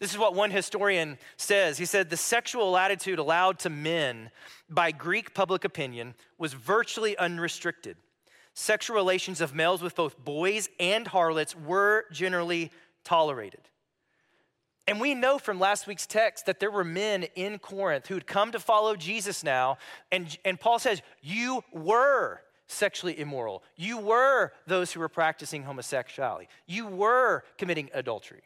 This 0.00 0.12
is 0.12 0.18
what 0.18 0.34
one 0.34 0.50
historian 0.50 1.18
says. 1.36 1.78
He 1.78 1.84
said 1.84 2.10
the 2.10 2.16
sexual 2.16 2.70
latitude 2.70 3.18
allowed 3.18 3.60
to 3.60 3.70
men 3.70 4.30
by 4.68 4.92
Greek 4.92 5.34
public 5.34 5.64
opinion 5.64 6.14
was 6.38 6.52
virtually 6.52 7.16
unrestricted 7.16 7.96
sexual 8.54 8.96
relations 8.96 9.40
of 9.40 9.54
males 9.54 9.82
with 9.82 9.94
both 9.94 10.24
boys 10.24 10.68
and 10.80 11.06
harlots 11.08 11.54
were 11.56 12.06
generally 12.12 12.70
tolerated. 13.04 13.60
And 14.86 15.00
we 15.00 15.14
know 15.14 15.38
from 15.38 15.58
last 15.58 15.86
week's 15.86 16.06
text 16.06 16.46
that 16.46 16.60
there 16.60 16.70
were 16.70 16.84
men 16.84 17.24
in 17.34 17.58
Corinth 17.58 18.06
who'd 18.06 18.26
come 18.26 18.52
to 18.52 18.60
follow 18.60 18.96
Jesus 18.96 19.42
now. 19.42 19.78
And, 20.12 20.36
and 20.44 20.60
Paul 20.60 20.78
says, 20.78 21.00
You 21.22 21.64
were 21.72 22.40
sexually 22.66 23.18
immoral. 23.18 23.62
You 23.76 23.98
were 23.98 24.52
those 24.66 24.92
who 24.92 25.00
were 25.00 25.08
practicing 25.08 25.62
homosexuality. 25.62 26.48
You 26.66 26.86
were 26.86 27.44
committing 27.56 27.90
adultery. 27.94 28.42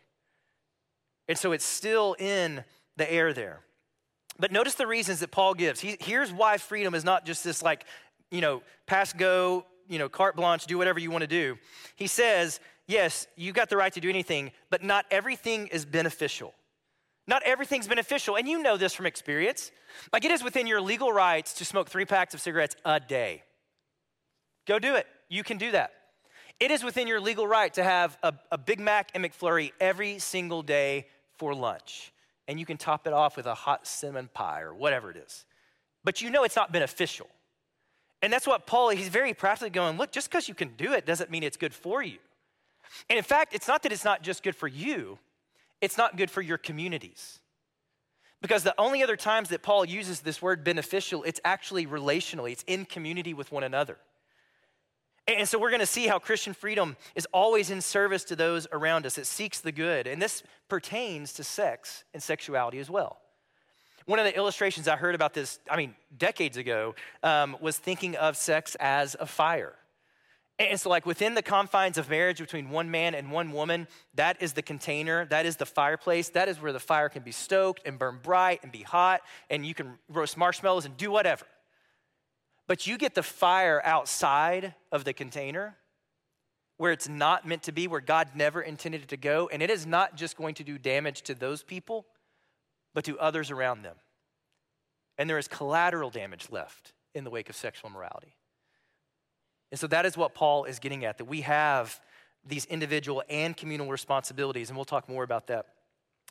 And 1.28 1.37
so 1.37 1.52
it's 1.52 1.64
still 1.64 2.14
in 2.18 2.64
the 2.97 3.12
air 3.12 3.33
there. 3.33 3.61
But 4.38 4.52
notice 4.52 4.75
the 4.75 4.87
reasons 4.87 5.21
that 5.21 5.33
Paul 5.33 5.54
gives. 5.54 5.80
He, 5.80 5.97
here's 6.00 6.33
why 6.33 6.59
freedom 6.59 6.94
is 6.94 7.04
not 7.04 7.26
just 7.26 7.42
this, 7.42 7.62
like, 7.62 7.85
you 8.30 8.40
know, 8.40 8.62
pass 8.87 9.12
go, 9.12 9.66
you 9.88 9.99
know, 9.99 10.09
carte 10.09 10.37
blanche, 10.37 10.66
do 10.66 10.78
whatever 10.78 10.99
you 10.99 11.11
want 11.11 11.23
to 11.23 11.28
do. 11.28 11.59
He 11.97 12.07
says, 12.07 12.61
yes, 12.87 13.26
you 13.37 13.52
got 13.52 13.71
the 13.71 13.76
right 13.76 13.92
to 13.92 14.00
do 14.00 14.09
anything, 14.09 14.52
but 14.71 14.83
not 14.83 15.07
everything 15.11 15.68
is 15.68 15.85
beneficial. 15.85 16.54
Not 17.26 17.42
everything's 17.42 17.87
beneficial. 17.87 18.37
And 18.37 18.49
you 18.49 18.62
know 18.62 18.76
this 18.76 18.95
from 18.95 19.07
experience. 19.07 19.71
Like 20.12 20.25
it 20.25 20.30
is 20.30 20.42
within 20.42 20.66
your 20.66 20.80
legal 20.80 21.12
rights 21.12 21.54
to 21.54 21.64
smoke 21.64 21.88
three 21.88 22.07
packs 22.07 22.33
of 22.35 22.40
cigarettes 22.40 22.75
a 22.85 23.00
day. 23.00 23.42
Go 24.66 24.78
do 24.78 24.95
it. 24.95 25.07
You 25.28 25.45
can 25.45 25.59
do 25.59 25.71
that. 25.73 25.92
It 26.59 26.71
is 26.71 26.83
within 26.83 27.07
your 27.07 27.21
legal 27.21 27.47
right 27.47 27.73
to 27.75 27.85
have 27.85 28.18
a, 28.23 28.35
a 28.50 28.59
Big 28.59 28.80
Mac 28.80 29.11
and 29.14 29.25
McFlurry 29.25 29.73
every 29.78 30.18
single 30.18 30.62
day 30.62 31.07
for 31.37 31.54
lunch. 31.54 32.12
And 32.49 32.59
you 32.59 32.66
can 32.66 32.78
top 32.78 33.07
it 33.07 33.12
off 33.12 33.37
with 33.37 33.47
a 33.47 33.54
hot 33.54 33.87
cinnamon 33.87 34.28
pie 34.33 34.62
or 34.62 34.75
whatever 34.75 35.11
it 35.11 35.18
is. 35.18 35.45
But 36.02 36.23
you 36.23 36.30
know 36.30 36.45
it's 36.45 36.57
not 36.57 36.73
beneficial. 36.73 37.28
And 38.22 38.32
that's 38.32 38.46
what 38.46 38.66
Paul, 38.66 38.90
he's 38.90 39.08
very 39.08 39.32
practically 39.32 39.70
going, 39.70 39.96
look, 39.96 40.10
just 40.10 40.30
because 40.30 40.48
you 40.48 40.54
can 40.54 40.75
do 40.76 40.92
it 40.92 41.06
doesn't 41.06 41.30
mean 41.30 41.42
it's 41.42 41.56
good 41.56 41.75
for 41.75 42.02
you. 42.02 42.18
And 43.08 43.16
in 43.16 43.25
fact, 43.25 43.54
it's 43.54 43.68
not 43.68 43.82
that 43.82 43.92
it's 43.92 44.04
not 44.04 44.22
just 44.22 44.42
good 44.42 44.56
for 44.56 44.68
you, 44.68 45.18
it's 45.80 45.96
not 45.96 46.16
good 46.16 46.30
for 46.30 46.42
your 46.42 46.58
communities. 46.58 47.40
Because 48.40 48.62
the 48.62 48.75
only 48.78 49.02
other 49.02 49.16
times 49.16 49.48
that 49.48 49.62
Paul 49.62 49.84
uses 49.84 50.20
this 50.20 50.40
word 50.40 50.62
beneficial, 50.62 51.25
it's 51.25 51.40
actually 51.44 51.87
relationally, 51.87 52.52
it's 52.52 52.64
in 52.66 52.84
community 52.84 53.34
with 53.34 53.50
one 53.50 53.64
another. 53.64 53.98
And 55.26 55.46
so 55.46 55.58
we're 55.58 55.70
going 55.70 55.80
to 55.80 55.87
see 55.87 56.06
how 56.06 56.18
Christian 56.18 56.54
freedom 56.54 56.96
is 57.14 57.26
always 57.32 57.70
in 57.70 57.82
service 57.82 58.25
to 58.25 58.37
those 58.37 58.66
around 58.72 59.04
us. 59.04 59.18
It 59.18 59.26
seeks 59.26 59.60
the 59.60 59.72
good. 59.72 60.06
And 60.06 60.22
this 60.22 60.42
pertains 60.68 61.34
to 61.34 61.44
sex 61.44 62.04
and 62.14 62.22
sexuality 62.22 62.78
as 62.78 62.88
well. 62.88 63.20
One 64.09 64.19
of 64.19 64.25
the 64.25 64.35
illustrations 64.35 64.88
I 64.88 64.97
heard 64.97 65.15
about 65.15 65.35
this, 65.35 65.59
I 65.71 65.77
mean, 65.77 65.95
decades 66.17 66.57
ago, 66.57 66.95
um, 67.23 67.59
was 67.61 67.77
thinking 67.77 68.17
of 68.17 68.38
sex 68.38 68.75
as 68.81 69.15
a 69.21 69.27
fire. 69.27 69.75
And 70.59 70.81
so, 70.81 70.88
like 70.88 71.05
within 71.05 71.35
the 71.35 71.43
confines 71.43 71.99
of 71.99 72.09
marriage 72.09 72.38
between 72.38 72.71
one 72.71 72.91
man 72.91 73.15
and 73.15 73.31
one 73.31 73.53
woman, 73.53 73.87
that 74.15 74.41
is 74.41 74.55
the 74.55 74.62
container, 74.62 75.27
that 75.27 75.45
is 75.45 75.57
the 75.59 75.67
fireplace, 75.67 76.31
that 76.31 76.49
is 76.49 76.59
where 76.59 76.73
the 76.73 76.81
fire 76.81 77.11
can 77.11 77.23
be 77.23 77.33
stoked 77.33 77.83
and 77.85 77.99
burn 77.99 78.19
bright 78.23 78.61
and 78.62 78.73
be 78.73 78.83
hot, 78.83 79.21
and 79.50 79.67
you 79.67 79.75
can 79.75 79.99
roast 80.09 80.38
marshmallows 80.38 80.87
and 80.87 80.97
do 80.97 81.11
whatever. 81.11 81.45
But 82.67 82.87
you 82.87 82.97
get 82.97 83.15
the 83.15 83.23
fire 83.23 83.83
outside 83.85 84.75
of 84.91 85.05
the 85.05 85.12
container 85.12 85.77
where 86.79 86.93
it's 86.93 87.11
not 87.11 87.47
meant 87.47 87.65
to 87.65 87.73
be, 87.73 87.87
where 87.87 88.00
God 88.00 88.29
never 88.35 88.62
intended 88.62 89.03
it 89.03 89.09
to 89.09 89.19
go, 89.19 89.50
and 89.53 89.62
it 89.62 89.69
is 89.69 89.85
not 89.85 90.17
just 90.17 90.35
going 90.38 90.55
to 90.55 90.65
do 90.65 90.79
damage 90.79 91.21
to 91.23 91.35
those 91.35 91.62
people, 91.62 92.07
but 92.99 93.05
to 93.05 93.17
others 93.21 93.52
around 93.52 93.83
them. 93.83 93.95
And 95.19 95.31
there 95.31 95.38
is 95.38 95.47
collateral 95.47 96.11
damage 96.11 96.49
left 96.50 96.95
in 97.14 97.23
the 97.23 97.31
wake 97.31 97.49
of 97.49 97.55
sexual 97.55 97.90
immorality. 97.90 98.35
And 99.71 99.78
so 99.78 99.87
that 99.87 100.05
is 100.05 100.17
what 100.17 100.35
Paul 100.35 100.64
is 100.64 100.81
getting 100.81 101.05
at 101.05 101.19
that 101.19 101.26
we 101.26 101.43
have 101.43 102.00
these 102.45 102.64
individual 102.64 103.23
and 103.31 103.57
communal 103.57 103.88
responsibilities, 103.88 104.69
and 104.69 104.76
we'll 104.76 104.85
talk 104.85 105.09
more 105.09 105.23
about 105.23 105.47
that 105.47 105.67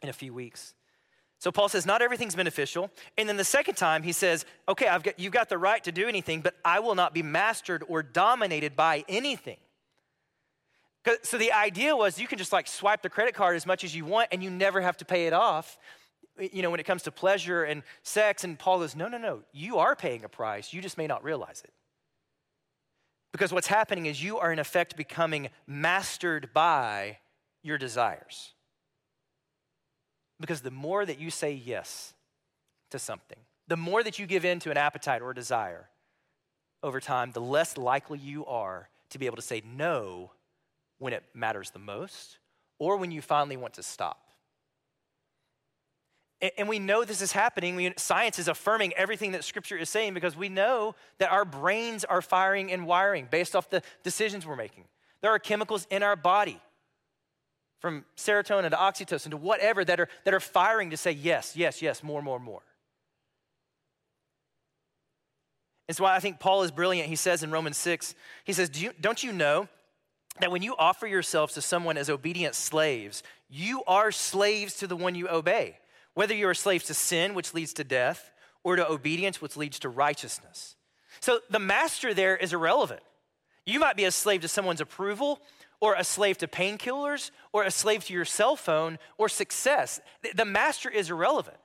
in 0.04 0.10
a 0.10 0.14
few 0.14 0.34
weeks. 0.34 0.74
So 1.40 1.54
Paul 1.54 1.70
says, 1.70 1.86
not 1.86 2.02
everything's 2.02 2.36
beneficial. 2.36 2.92
And 3.18 3.30
then 3.30 3.38
the 3.38 3.46
second 3.46 3.76
time, 3.76 4.04
he 4.04 4.12
says, 4.12 4.44
okay, 4.68 4.90
I've 4.90 5.04
got, 5.04 5.18
you've 5.18 5.32
got 5.32 5.48
the 5.48 5.58
right 5.58 5.82
to 5.86 5.94
do 5.94 6.10
anything, 6.10 6.42
but 6.42 6.54
I 6.66 6.82
will 6.82 6.96
not 6.96 7.14
be 7.14 7.24
mastered 7.24 7.82
or 7.88 8.04
dominated 8.04 8.76
by 8.76 9.06
anything. 9.08 9.56
So 11.24 11.38
the 11.38 11.54
idea 11.54 11.96
was 11.96 12.20
you 12.20 12.28
can 12.28 12.38
just 12.38 12.52
like 12.52 12.68
swipe 12.68 13.04
the 13.04 13.10
credit 13.10 13.36
card 13.36 13.56
as 13.56 13.66
much 13.66 13.86
as 13.86 13.96
you 13.96 14.04
want 14.04 14.28
and 14.34 14.44
you 14.44 14.50
never 14.50 14.82
have 14.82 14.98
to 14.98 15.06
pay 15.06 15.28
it 15.28 15.32
off. 15.32 15.78
You 16.40 16.62
know, 16.62 16.70
when 16.70 16.80
it 16.80 16.86
comes 16.86 17.04
to 17.04 17.12
pleasure 17.12 17.64
and 17.64 17.84
sex, 18.04 18.44
and 18.44 18.58
Paul 18.58 18.80
goes, 18.80 18.96
no, 18.96 19.08
no, 19.08 19.18
no, 19.18 19.42
you 19.52 19.80
are 19.80 19.96
paying 19.96 20.24
a 20.24 20.30
price. 20.30 20.74
You 20.74 20.82
just 20.82 20.98
may 20.98 21.08
not 21.08 21.24
realize 21.24 21.62
it. 21.64 21.74
Because 23.32 23.52
what's 23.52 23.68
happening 23.68 24.06
is 24.06 24.24
you 24.24 24.38
are, 24.38 24.52
in 24.52 24.60
effect, 24.60 24.96
becoming 24.96 25.50
mastered 25.66 26.54
by 26.54 27.18
your 27.64 27.78
desires. 27.78 28.54
Because 30.40 30.62
the 30.62 30.72
more 30.72 31.06
that 31.06 31.20
you 31.20 31.30
say 31.30 31.52
yes 31.52 32.14
to 32.92 33.00
something, 33.00 33.40
the 33.68 33.78
more 33.78 34.04
that 34.04 34.20
you 34.20 34.26
give 34.26 34.46
in 34.46 34.60
to 34.60 34.72
an 34.72 34.78
appetite 34.78 35.22
or 35.22 35.34
desire 35.34 35.90
over 36.84 37.00
time, 37.00 37.32
the 37.32 37.42
less 37.42 37.78
likely 37.78 38.20
you 38.20 38.46
are 38.46 38.90
to 39.10 39.18
be 39.20 39.26
able 39.26 39.36
to 39.36 39.42
say 39.42 39.62
no 39.66 40.32
when 41.00 41.14
it 41.14 41.24
matters 41.34 41.72
the 41.72 41.80
most 41.80 42.38
or 42.80 42.98
when 42.98 43.12
you 43.12 43.22
finally 43.22 43.58
want 43.58 43.74
to 43.74 43.84
stop. 43.84 44.27
And 46.40 46.70
we 46.70 46.78
know 46.78 47.04
this 47.04 47.22
is 47.22 47.32
happening. 47.32 47.94
science 47.98 48.38
is 48.38 48.48
affirming 48.48 48.94
everything 48.94 49.32
that 49.32 49.44
Scripture 49.44 49.76
is 49.76 49.90
saying 49.90 50.14
because 50.14 50.38
we 50.38 50.50
know 50.50 50.94
that 51.18 51.32
our 51.32 51.46
brains 51.46 52.06
are 52.06 52.22
firing 52.22 52.72
and 52.72 52.86
wiring 52.86 53.28
based 53.30 53.56
off 53.56 53.70
the 53.72 53.82
decisions 54.04 54.46
we're 54.46 54.56
making. 54.56 54.84
There 55.22 55.32
are 55.32 55.40
chemicals 55.40 55.88
in 55.90 56.04
our 56.04 56.16
body, 56.16 56.62
from 57.80 58.06
serotonin 58.16 58.70
to 58.70 58.76
oxytocin 58.76 59.32
to 59.32 59.38
whatever, 59.38 59.84
that 59.84 60.00
are, 60.00 60.10
that 60.26 60.34
are 60.34 60.40
firing 60.40 60.92
to 60.92 60.98
say 60.98 61.12
yes, 61.12 61.56
yes, 61.56 61.82
yes, 61.82 62.04
more, 62.04 62.22
more, 62.22 62.40
more. 62.40 62.62
It's 65.88 66.00
why 66.00 66.16
I 66.16 66.20
think 66.20 66.40
Paul 66.40 66.64
is 66.64 66.72
brilliant. 66.72 67.10
He 67.10 67.16
says 67.16 67.44
in 67.44 67.50
Romans 67.50 67.78
6, 67.78 68.14
he 68.44 68.54
says, 68.54 68.70
Do 68.70 68.82
you, 68.82 68.92
Don't 69.00 69.24
you 69.24 69.32
know 69.32 69.68
that 70.40 70.52
when 70.52 70.62
you 70.62 70.76
offer 70.78 71.08
yourselves 71.08 71.54
to 71.56 71.62
someone 71.62 71.98
as 71.98 72.10
obedient 72.10 72.54
slaves, 72.54 73.24
you 73.50 73.84
are 73.88 74.12
slaves 74.12 74.76
to 74.76 74.88
the 74.88 74.96
one 74.96 75.16
you 75.16 75.30
obey? 75.30 75.80
Whether 76.18 76.34
you're 76.34 76.50
a 76.50 76.56
slave 76.56 76.84
to 76.84 76.96
sin, 76.96 77.36
which 77.36 77.54
leads 77.54 77.74
to 77.74 77.84
death, 77.84 78.32
or 78.64 78.76
to 78.76 78.92
obedience, 78.92 79.40
which 79.40 79.56
leads 79.56 79.78
to 79.78 79.88
righteousness. 79.88 80.76
So 81.20 81.42
the 81.52 81.60
master 81.60 82.12
there 82.12 82.36
is 82.36 82.54
irrelevant. 82.54 83.02
You 83.68 83.80
might 83.80 83.96
be 83.96 84.06
a 84.06 84.12
slave 84.12 84.42
to 84.42 84.48
someone's 84.48 84.82
approval, 84.82 85.40
or 85.80 85.94
a 85.94 86.04
slave 86.04 86.40
to 86.40 86.48
painkillers, 86.48 87.30
or 87.54 87.62
a 87.62 87.70
slave 87.70 88.04
to 88.06 88.14
your 88.14 88.26
cell 88.26 88.56
phone, 88.56 88.98
or 89.20 89.30
success. 89.30 90.00
The 90.34 90.44
master 90.44 90.90
is 90.90 91.12
irrelevant. 91.12 91.58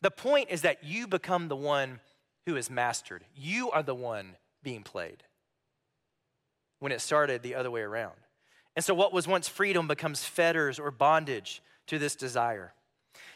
The 0.00 0.10
point 0.10 0.50
is 0.50 0.62
that 0.62 0.82
you 0.82 1.06
become 1.06 1.46
the 1.46 1.54
one 1.54 2.00
who 2.46 2.56
is 2.56 2.68
mastered. 2.68 3.24
You 3.36 3.70
are 3.70 3.84
the 3.84 3.94
one 3.94 4.34
being 4.64 4.82
played. 4.82 5.22
When 6.80 6.90
it 6.90 7.00
started 7.00 7.44
the 7.44 7.54
other 7.54 7.70
way 7.70 7.82
around. 7.82 8.16
And 8.74 8.84
so, 8.84 8.92
what 8.92 9.12
was 9.12 9.28
once 9.28 9.46
freedom 9.46 9.86
becomes 9.86 10.24
fetters 10.24 10.80
or 10.80 10.90
bondage 10.90 11.62
to 11.86 12.00
this 12.00 12.16
desire. 12.16 12.74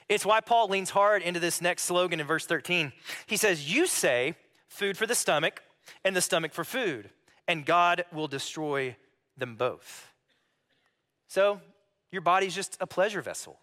It's 0.08 0.26
why 0.26 0.40
Paul 0.40 0.68
leans 0.68 0.90
hard 0.90 1.22
into 1.22 1.40
this 1.40 1.60
next 1.60 1.84
slogan 1.84 2.20
in 2.20 2.26
verse 2.26 2.46
13. 2.46 2.92
He 3.26 3.36
says, 3.36 3.72
You 3.72 3.86
say 3.86 4.34
food 4.68 4.96
for 4.96 5.06
the 5.06 5.14
stomach 5.14 5.62
and 6.04 6.14
the 6.14 6.20
stomach 6.20 6.52
for 6.52 6.64
food, 6.64 7.10
and 7.48 7.64
God 7.64 8.04
will 8.12 8.28
destroy 8.28 8.96
them 9.36 9.56
both. 9.56 10.12
So, 11.28 11.60
your 12.10 12.22
body's 12.22 12.54
just 12.54 12.76
a 12.80 12.86
pleasure 12.86 13.22
vessel. 13.22 13.58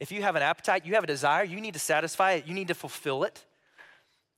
If 0.00 0.10
you 0.10 0.22
have 0.22 0.34
an 0.34 0.42
appetite, 0.42 0.84
you 0.84 0.94
have 0.94 1.04
a 1.04 1.06
desire, 1.06 1.44
you 1.44 1.60
need 1.60 1.74
to 1.74 1.80
satisfy 1.80 2.32
it, 2.32 2.46
you 2.46 2.54
need 2.54 2.68
to 2.68 2.74
fulfill 2.74 3.22
it. 3.22 3.44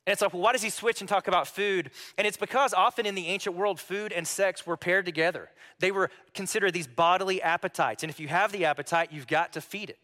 And 0.06 0.12
it's 0.12 0.20
like, 0.20 0.34
well, 0.34 0.42
why 0.42 0.52
does 0.52 0.62
he 0.62 0.68
switch 0.68 1.00
and 1.00 1.08
talk 1.08 1.28
about 1.28 1.48
food? 1.48 1.90
And 2.18 2.26
it's 2.26 2.36
because 2.36 2.74
often 2.74 3.06
in 3.06 3.14
the 3.14 3.28
ancient 3.28 3.56
world, 3.56 3.80
food 3.80 4.12
and 4.12 4.28
sex 4.28 4.66
were 4.66 4.76
paired 4.76 5.06
together. 5.06 5.48
They 5.78 5.90
were 5.90 6.10
considered 6.34 6.74
these 6.74 6.86
bodily 6.86 7.40
appetites. 7.40 8.02
And 8.02 8.10
if 8.10 8.20
you 8.20 8.28
have 8.28 8.52
the 8.52 8.66
appetite, 8.66 9.10
you've 9.10 9.26
got 9.26 9.54
to 9.54 9.62
feed 9.62 9.88
it. 9.88 9.98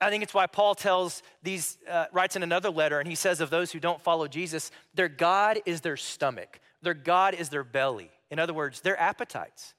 I 0.00 0.10
think 0.10 0.22
it's 0.22 0.34
why 0.34 0.46
Paul 0.46 0.74
tells 0.74 1.22
these, 1.42 1.78
uh, 1.88 2.06
writes 2.12 2.36
in 2.36 2.42
another 2.42 2.70
letter, 2.70 2.98
and 2.98 3.08
he 3.08 3.14
says 3.14 3.40
of 3.40 3.50
those 3.50 3.72
who 3.72 3.80
don't 3.80 4.00
follow 4.00 4.28
Jesus, 4.28 4.70
their 4.94 5.08
God 5.08 5.60
is 5.66 5.80
their 5.80 5.96
stomach, 5.96 6.60
their 6.82 6.94
God 6.94 7.34
is 7.34 7.48
their 7.48 7.64
belly. 7.64 8.10
In 8.30 8.38
other 8.38 8.54
words, 8.54 8.80
their 8.80 9.00
appetites. 9.00 9.74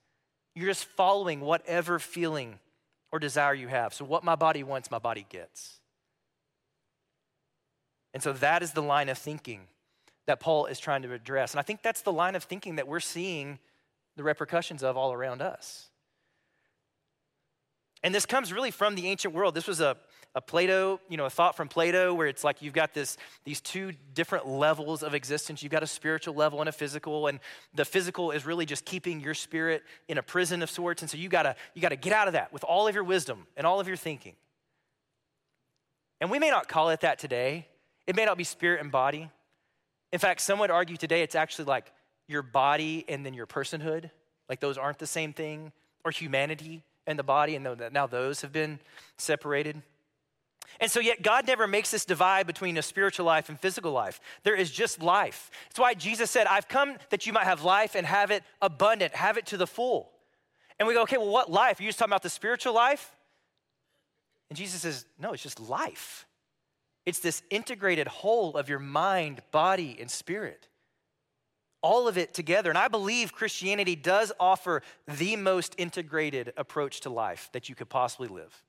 You're 0.55 0.69
just 0.69 0.85
following 0.85 1.41
whatever 1.41 1.99
feeling 1.99 2.59
or 3.11 3.19
desire 3.19 3.53
you 3.53 3.67
have. 3.67 3.93
So, 3.93 4.05
what 4.05 4.23
my 4.23 4.35
body 4.35 4.63
wants, 4.63 4.89
my 4.89 4.99
body 4.99 5.25
gets. 5.29 5.79
And 8.13 8.23
so, 8.23 8.31
that 8.33 8.63
is 8.63 8.71
the 8.71 8.81
line 8.81 9.09
of 9.09 9.17
thinking 9.17 9.67
that 10.27 10.39
Paul 10.39 10.65
is 10.65 10.79
trying 10.79 11.01
to 11.03 11.13
address. 11.13 11.51
And 11.51 11.59
I 11.59 11.63
think 11.63 11.81
that's 11.81 12.01
the 12.01 12.13
line 12.13 12.35
of 12.35 12.43
thinking 12.43 12.77
that 12.77 12.87
we're 12.87 12.99
seeing 12.99 13.59
the 14.15 14.23
repercussions 14.23 14.83
of 14.83 14.97
all 14.97 15.13
around 15.13 15.41
us. 15.41 15.89
And 18.03 18.13
this 18.13 18.25
comes 18.25 18.53
really 18.53 18.71
from 18.71 18.95
the 18.95 19.07
ancient 19.07 19.33
world. 19.33 19.55
This 19.55 19.67
was 19.67 19.81
a, 19.81 19.97
a 20.35 20.41
Plato, 20.41 20.99
you 21.09 21.17
know, 21.17 21.25
a 21.25 21.29
thought 21.29 21.55
from 21.55 21.67
Plato 21.67 22.13
where 22.13 22.27
it's 22.27 22.43
like 22.43 22.61
you've 22.61 22.73
got 22.73 22.93
this, 22.93 23.17
these 23.45 23.61
two 23.61 23.93
different 24.13 24.47
levels 24.47 25.01
of 25.01 25.13
existence. 25.15 25.63
You've 25.63 25.71
got 25.71 25.81
a 25.81 25.87
spiritual 25.87 26.35
level 26.35 26.59
and 26.59 26.69
a 26.69 26.71
physical, 26.71 27.27
and 27.27 27.39
the 27.73 27.85
physical 27.85 28.31
is 28.31 28.45
really 28.45 28.65
just 28.65 28.85
keeping 28.85 29.19
your 29.21 29.33
spirit 29.33 29.83
in 30.07 30.17
a 30.17 30.23
prison 30.23 30.61
of 30.61 30.69
sorts. 30.69 31.01
And 31.01 31.09
so 31.09 31.17
you 31.17 31.29
gotta, 31.29 31.55
you 31.73 31.81
gotta 31.81 31.95
get 31.95 32.13
out 32.13 32.27
of 32.27 32.33
that 32.33 32.51
with 32.53 32.63
all 32.63 32.87
of 32.87 32.93
your 32.93 33.03
wisdom 33.03 33.47
and 33.57 33.65
all 33.65 33.79
of 33.79 33.87
your 33.87 33.97
thinking. 33.97 34.35
And 36.21 36.29
we 36.29 36.37
may 36.37 36.49
not 36.49 36.67
call 36.67 36.89
it 36.89 37.01
that 37.01 37.17
today. 37.17 37.67
It 38.05 38.15
may 38.15 38.25
not 38.25 38.37
be 38.37 38.43
spirit 38.43 38.81
and 38.81 38.91
body. 38.91 39.29
In 40.11 40.19
fact, 40.19 40.41
some 40.41 40.59
would 40.59 40.71
argue 40.71 40.97
today 40.97 41.23
it's 41.23 41.35
actually 41.35 41.65
like 41.65 41.91
your 42.27 42.41
body 42.41 43.05
and 43.07 43.25
then 43.25 43.33
your 43.33 43.47
personhood. 43.47 44.11
Like 44.47 44.59
those 44.59 44.77
aren't 44.77 44.99
the 44.99 45.07
same 45.07 45.33
thing, 45.33 45.71
or 46.03 46.11
humanity 46.11 46.83
and 47.07 47.19
the 47.19 47.23
body, 47.23 47.55
and 47.55 47.93
now 47.93 48.07
those 48.07 48.41
have 48.41 48.51
been 48.51 48.79
separated. 49.17 49.81
And 50.79 50.91
so, 50.91 50.99
yet, 50.99 51.21
God 51.21 51.47
never 51.47 51.67
makes 51.67 51.91
this 51.91 52.03
divide 52.03 52.47
between 52.47 52.77
a 52.77 52.81
spiritual 52.81 53.25
life 53.25 53.47
and 53.47 53.57
physical 53.59 53.91
life. 53.91 54.19
There 54.43 54.55
is 54.55 54.69
just 54.71 55.01
life. 55.01 55.49
That's 55.69 55.79
why 55.79 55.93
Jesus 55.93 56.29
said, 56.29 56.47
I've 56.47 56.67
come 56.67 56.97
that 57.11 57.25
you 57.25 57.31
might 57.31 57.45
have 57.45 57.63
life 57.63 57.95
and 57.95 58.05
have 58.05 58.29
it 58.29 58.43
abundant, 58.61 59.13
have 59.13 59.37
it 59.37 59.45
to 59.47 59.57
the 59.57 59.67
full. 59.67 60.11
And 60.77 60.87
we 60.87 60.93
go, 60.93 61.03
okay, 61.03 61.17
well, 61.17 61.29
what 61.29 61.49
life? 61.49 61.79
Are 61.79 61.83
you 61.83 61.89
just 61.89 61.99
talking 61.99 62.11
about 62.11 62.23
the 62.23 62.29
spiritual 62.29 62.73
life? 62.73 63.15
And 64.49 64.57
Jesus 64.57 64.81
says, 64.81 65.05
no, 65.17 65.31
it's 65.31 65.41
just 65.41 65.61
life. 65.61 66.25
It's 67.05 67.19
this 67.19 67.41
integrated 67.49 68.07
whole 68.07 68.57
of 68.57 68.67
your 68.67 68.79
mind, 68.79 69.41
body, 69.51 69.95
and 69.99 70.11
spirit 70.11 70.67
all 71.85 72.07
of 72.07 72.17
it 72.17 72.33
together. 72.33 72.71
And 72.71 72.79
I 72.79 72.87
believe 72.87 73.31
Christianity 73.31 73.95
does 73.95 74.31
offer 74.39 74.81
the 75.07 75.35
most 75.35 75.75
integrated 75.77 76.51
approach 76.57 77.01
to 77.01 77.11
life 77.11 77.47
that 77.53 77.69
you 77.69 77.75
could 77.75 77.89
possibly 77.89 78.27
live. 78.27 78.63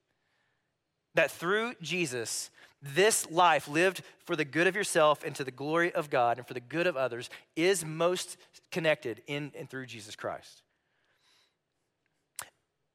That 1.14 1.30
through 1.30 1.76
Jesus, 1.80 2.50
this 2.82 3.30
life 3.30 3.68
lived 3.68 4.02
for 4.26 4.36
the 4.36 4.44
good 4.44 4.66
of 4.66 4.76
yourself 4.76 5.24
and 5.24 5.34
to 5.34 5.44
the 5.44 5.50
glory 5.50 5.94
of 5.94 6.10
God 6.10 6.36
and 6.36 6.46
for 6.46 6.52
the 6.52 6.60
good 6.60 6.86
of 6.86 6.94
others 6.94 7.30
is 7.56 7.86
most 7.86 8.36
connected 8.70 9.22
in 9.26 9.50
and 9.58 9.70
through 9.70 9.86
Jesus 9.86 10.14
Christ. 10.14 10.60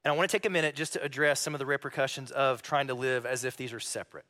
And 0.03 0.13
I 0.13 0.15
want 0.15 0.29
to 0.29 0.37
take 0.37 0.45
a 0.45 0.51
minute 0.51 0.75
just 0.75 0.93
to 0.93 1.01
address 1.01 1.39
some 1.39 1.55
of 1.55 1.59
the 1.59 1.65
repercussions 1.65 2.29
of 2.29 2.61
trying 2.61 2.85
to 2.87 2.93
live 2.93 3.25
as 3.25 3.43
if 3.43 3.57
these 3.57 3.73
are 3.73 3.79
separate. 3.79 4.25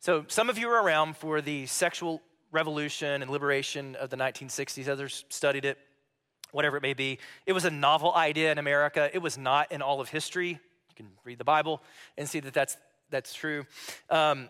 So, 0.00 0.24
some 0.26 0.50
of 0.50 0.58
you 0.58 0.66
were 0.66 0.82
around 0.82 1.16
for 1.16 1.40
the 1.40 1.66
sexual 1.66 2.22
revolution 2.56 3.22
and 3.22 3.30
liberation 3.30 3.94
of 3.96 4.10
the 4.10 4.16
1960s. 4.16 4.88
Others 4.88 5.24
studied 5.28 5.64
it, 5.64 5.78
whatever 6.50 6.76
it 6.76 6.82
may 6.82 6.94
be. 6.94 7.18
It 7.44 7.52
was 7.52 7.64
a 7.64 7.70
novel 7.70 8.12
idea 8.14 8.50
in 8.50 8.58
America. 8.58 9.10
It 9.12 9.20
was 9.20 9.38
not 9.38 9.70
in 9.70 9.82
all 9.82 10.00
of 10.00 10.08
history. 10.08 10.48
You 10.48 10.94
can 10.96 11.08
read 11.24 11.38
the 11.38 11.44
Bible 11.44 11.82
and 12.16 12.28
see 12.28 12.40
that 12.40 12.54
that's, 12.54 12.76
that's 13.10 13.32
true. 13.34 13.66
Um, 14.10 14.48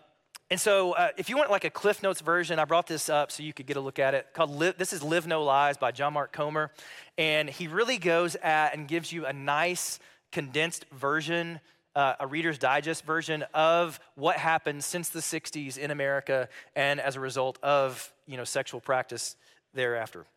And 0.49 0.59
so, 0.59 0.93
uh, 0.93 1.09
if 1.17 1.29
you 1.29 1.35
want 1.35 1.51
like 1.51 1.65
a 1.65 1.69
Cliff 1.69 2.01
Notes 2.01 2.21
version, 2.21 2.57
I 2.57 2.65
brought 2.65 2.87
this 2.87 3.09
up 3.09 3.31
so 3.33 3.43
you 3.43 3.51
could 3.51 3.67
get 3.67 3.75
a 3.75 3.81
look 3.81 3.99
at 3.99 4.13
it. 4.13 4.27
Called 4.33 4.57
"This 4.77 4.93
is 4.93 5.03
Live 5.03 5.27
No 5.27 5.43
Lies" 5.43 5.75
by 5.77 5.91
John 5.91 6.13
Mark 6.13 6.31
Comer, 6.31 6.71
and 7.17 7.49
he 7.49 7.67
really 7.67 7.97
goes 7.97 8.37
at 8.41 8.73
and 8.73 8.87
gives 8.87 9.11
you 9.11 9.25
a 9.25 9.33
nice 9.33 9.99
condensed 10.31 10.85
version, 10.93 11.59
uh, 11.97 12.13
a 12.19 12.27
Reader's 12.27 12.59
Digest 12.59 13.03
version 13.03 13.43
of 13.55 13.99
what 14.13 14.37
happened 14.37 14.83
since 14.83 15.09
the 15.09 15.19
'60s 15.19 15.79
in 15.79 15.89
America, 15.89 16.47
and 16.75 16.99
as 16.99 17.15
a 17.15 17.19
result 17.19 17.57
of 17.63 18.13
you 18.27 18.37
know 18.37 18.43
sexual 18.43 18.79
practice 18.79 19.35
thereafter. 19.73 20.27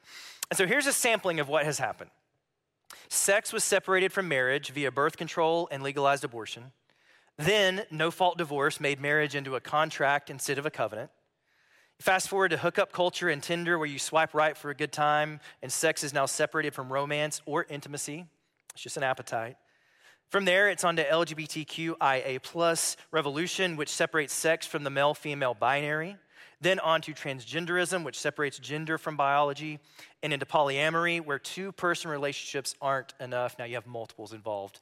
And 0.50 0.56
so, 0.56 0.66
here's 0.66 0.86
a 0.86 0.92
sampling 0.92 1.38
of 1.38 1.48
what 1.48 1.66
has 1.66 1.78
happened. 1.78 2.10
Sex 3.10 3.52
was 3.52 3.62
separated 3.62 4.10
from 4.10 4.26
marriage 4.26 4.70
via 4.70 4.90
birth 4.90 5.18
control 5.18 5.68
and 5.70 5.82
legalized 5.82 6.24
abortion. 6.24 6.72
Then, 7.36 7.82
no 7.90 8.10
fault 8.10 8.38
divorce 8.38 8.80
made 8.80 8.98
marriage 8.98 9.34
into 9.34 9.54
a 9.54 9.60
contract 9.60 10.30
instead 10.30 10.58
of 10.58 10.64
a 10.64 10.70
covenant. 10.70 11.10
Fast 11.98 12.30
forward 12.30 12.52
to 12.52 12.56
hookup 12.56 12.90
culture 12.90 13.28
and 13.28 13.42
Tinder, 13.42 13.78
where 13.78 13.86
you 13.86 13.98
swipe 13.98 14.32
right 14.32 14.56
for 14.56 14.70
a 14.70 14.74
good 14.74 14.92
time, 14.92 15.40
and 15.62 15.70
sex 15.70 16.02
is 16.02 16.14
now 16.14 16.24
separated 16.24 16.72
from 16.72 16.90
romance 16.90 17.42
or 17.44 17.66
intimacy. 17.68 18.24
It's 18.72 18.82
just 18.82 18.96
an 18.96 19.02
appetite. 19.02 19.58
From 20.30 20.44
there, 20.44 20.68
it's 20.68 20.84
on 20.84 20.94
to 20.94 21.04
LGBTQIA 21.04 22.40
plus 22.42 22.96
revolution, 23.10 23.76
which 23.76 23.88
separates 23.88 24.32
sex 24.32 24.64
from 24.64 24.84
the 24.84 24.90
male 24.90 25.12
female 25.12 25.54
binary. 25.54 26.16
Then 26.60 26.78
on 26.78 27.00
to 27.02 27.12
transgenderism, 27.12 28.04
which 28.04 28.18
separates 28.18 28.58
gender 28.60 28.96
from 28.96 29.16
biology, 29.16 29.80
and 30.22 30.32
into 30.32 30.46
polyamory, 30.46 31.24
where 31.24 31.40
two 31.40 31.72
person 31.72 32.10
relationships 32.12 32.76
aren't 32.80 33.12
enough. 33.18 33.56
Now 33.58 33.64
you 33.64 33.74
have 33.74 33.88
multiples 33.88 34.32
involved 34.32 34.78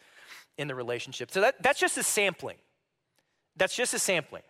in 0.58 0.68
the 0.68 0.74
relationship. 0.74 1.30
So 1.30 1.40
that, 1.40 1.62
that's 1.62 1.80
just 1.80 1.96
a 1.96 2.02
sampling. 2.02 2.56
That's 3.56 3.74
just 3.74 3.94
a 3.94 3.98
sampling. 3.98 4.42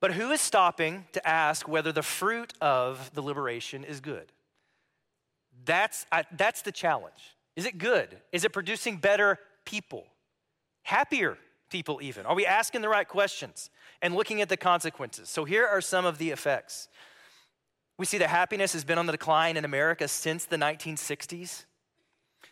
But 0.00 0.12
who 0.12 0.32
is 0.32 0.40
stopping 0.40 1.04
to 1.12 1.26
ask 1.26 1.68
whether 1.68 1.92
the 1.92 2.02
fruit 2.02 2.52
of 2.60 3.12
the 3.14 3.22
liberation 3.22 3.84
is 3.84 4.00
good? 4.00 4.32
That's, 5.64 6.04
I, 6.10 6.24
that's 6.36 6.62
the 6.62 6.72
challenge. 6.72 7.36
Is 7.54 7.64
it 7.64 7.78
good? 7.78 8.16
Is 8.32 8.44
it 8.44 8.52
producing 8.52 8.96
better 8.96 9.38
people? 9.64 10.06
Happier 10.82 11.38
people, 11.70 12.00
even? 12.02 12.26
Are 12.26 12.34
we 12.34 12.46
asking 12.46 12.82
the 12.82 12.88
right 12.88 13.08
questions 13.08 13.70
and 14.00 14.14
looking 14.14 14.40
at 14.40 14.48
the 14.48 14.56
consequences? 14.56 15.28
So 15.28 15.44
here 15.44 15.66
are 15.66 15.80
some 15.80 16.04
of 16.04 16.18
the 16.18 16.30
effects. 16.30 16.88
We 17.98 18.06
see 18.06 18.18
that 18.18 18.30
happiness 18.30 18.72
has 18.72 18.84
been 18.84 18.98
on 18.98 19.06
the 19.06 19.12
decline 19.12 19.56
in 19.56 19.64
America 19.64 20.08
since 20.08 20.44
the 20.44 20.56
1960s. 20.56 21.64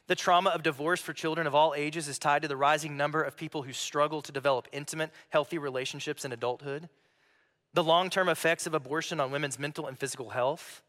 The 0.09 0.15
trauma 0.15 0.51
of 0.51 0.63
divorce 0.63 1.01
for 1.01 1.13
children 1.13 1.47
of 1.47 1.55
all 1.55 1.75
ages 1.77 2.09
is 2.09 2.19
tied 2.19 2.43
to 2.43 2.49
the 2.49 2.57
rising 2.57 2.97
number 2.97 3.23
of 3.23 3.37
people 3.37 3.63
who 3.63 3.73
struggle 3.73 4.23
to 4.23 4.33
develop 4.33 4.69
intimate, 4.73 5.11
healthy 5.31 5.59
relationships 5.59 6.25
in 6.25 6.33
adulthood. 6.33 6.89
The 7.75 7.85
long 7.85 8.11
term 8.11 8.29
effects 8.29 8.67
of 8.67 8.75
abortion 8.75 9.21
on 9.21 9.31
women's 9.31 9.59
mental 9.59 9.87
and 9.87 9.99
physical 9.99 10.31
health. 10.31 10.83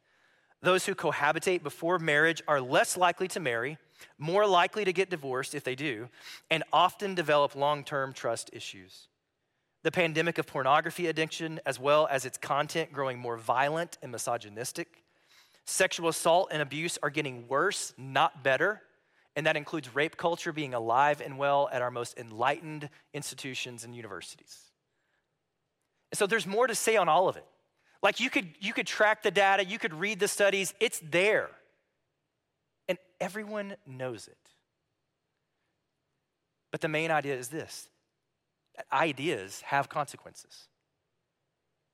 Those 0.62 0.86
who 0.86 0.96
cohabitate 0.96 1.62
before 1.62 2.00
marriage 2.00 2.42
are 2.48 2.62
less 2.62 2.98
likely 2.98 3.28
to 3.30 3.40
marry, 3.40 3.78
more 4.18 4.46
likely 4.46 4.86
to 4.86 4.94
get 4.94 5.10
divorced 5.10 5.56
if 5.56 5.64
they 5.64 5.76
do, 5.76 6.10
and 6.50 6.64
often 6.72 7.16
develop 7.16 7.56
long 7.56 7.84
term 7.84 8.14
trust 8.14 8.50
issues. 8.54 9.08
The 9.84 9.92
pandemic 9.92 10.38
of 10.38 10.48
pornography 10.48 11.08
addiction, 11.08 11.60
as 11.66 11.80
well 11.80 12.08
as 12.10 12.26
its 12.26 12.38
content 12.38 12.94
growing 12.94 13.20
more 13.20 13.38
violent 13.38 13.98
and 14.02 14.12
misogynistic. 14.12 15.04
Sexual 15.66 16.10
assault 16.10 16.50
and 16.52 16.62
abuse 16.62 16.98
are 17.04 17.10
getting 17.10 17.48
worse, 17.48 17.94
not 17.98 18.44
better 18.44 18.82
and 19.36 19.46
that 19.46 19.58
includes 19.58 19.94
rape 19.96 20.18
culture 20.18 20.52
being 20.54 20.74
alive 20.74 21.22
and 21.22 21.38
well 21.38 21.70
at 21.72 21.82
our 21.82 21.92
most 21.92 22.18
enlightened 22.18 22.90
institutions 23.14 23.84
and 23.84 23.96
universities. 23.96 24.60
So 26.14 26.28
there's 26.28 26.46
more 26.46 26.68
to 26.68 26.76
say 26.76 26.96
on 26.96 27.10
all 27.10 27.28
of 27.28 27.38
it. 27.38 27.46
Like 28.04 28.20
you 28.20 28.30
could, 28.30 28.50
you 28.60 28.74
could 28.74 28.86
track 28.86 29.24
the 29.24 29.32
data, 29.32 29.66
you 29.66 29.80
could 29.80 29.94
read 29.94 30.20
the 30.20 30.28
studies, 30.28 30.74
it's 30.80 31.00
there. 31.00 31.50
Everyone 33.24 33.78
knows 33.88 34.28
it. 34.28 34.38
But 36.74 36.82
the 36.82 36.90
main 36.90 37.10
idea 37.10 37.38
is 37.38 37.48
this 37.48 37.88
ideas 38.92 39.62
have 39.62 39.88
consequences. 39.88 40.68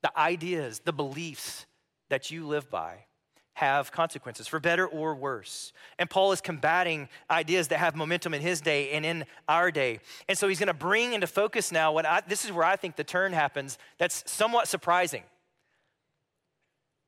The 0.02 0.18
ideas, 0.18 0.80
the 0.84 0.92
beliefs 0.92 1.68
that 2.10 2.32
you 2.32 2.48
live 2.48 2.72
by 2.72 3.06
have 3.54 3.92
consequences, 3.92 4.48
for 4.48 4.60
better 4.60 4.88
or 4.88 5.13
worse. 5.13 5.72
And 6.00 6.10
Paul 6.10 6.32
is 6.32 6.42
combating 6.42 7.10
ideas 7.30 7.68
that 7.68 7.78
have 7.78 7.96
momentum 7.96 8.34
in 8.34 8.42
his 8.42 8.60
day 8.60 8.89
and 8.89 9.06
in 9.06 9.26
our 9.48 9.70
day. 9.70 10.00
And 10.28 10.36
so 10.36 10.48
he's 10.48 10.58
going 10.58 10.68
to 10.68 10.74
bring 10.74 11.13
into 11.13 11.28
focus 11.28 11.72
now 11.72 11.92
what 11.92 12.08
I, 12.08 12.24
this 12.28 12.44
is 12.44 12.52
where 12.52 12.65
I 12.65 12.76
think 12.76 12.96
the 12.96 13.04
turn 13.04 13.34
happens 13.34 13.78
that's 14.00 14.24
somewhat 14.26 14.68
surprising. 14.68 15.22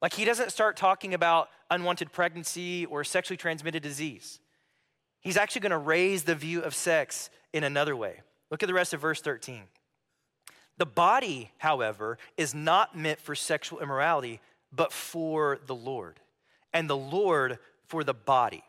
Like 0.01 0.13
he 0.13 0.25
doesn't 0.25 0.51
start 0.51 0.77
talking 0.77 1.13
about 1.13 1.49
unwanted 1.69 2.11
pregnancy 2.11 2.85
or 2.85 3.03
sexually 3.03 3.37
transmitted 3.37 3.83
disease. 3.83 4.39
He's 5.19 5.37
actually 5.37 5.61
going 5.61 5.71
to 5.71 5.77
raise 5.77 6.23
the 6.23 6.35
view 6.35 6.61
of 6.61 6.73
sex 6.73 7.29
in 7.53 7.63
another 7.63 7.95
way. 7.95 8.21
Look 8.49 8.63
at 8.63 8.67
the 8.67 8.73
rest 8.73 8.93
of 8.93 9.01
verse 9.01 9.21
13. 9.21 9.63
The 10.77 10.85
body, 10.85 11.51
however, 11.59 12.17
is 12.37 12.55
not 12.55 12.97
meant 12.97 13.19
for 13.19 13.35
sexual 13.35 13.79
immorality, 13.79 14.41
but 14.71 14.91
for 14.91 15.59
the 15.67 15.75
Lord 15.75 16.19
and 16.73 16.89
the 16.89 16.97
Lord 16.97 17.59
for 17.85 18.03
the 18.03 18.13
body. 18.13 18.63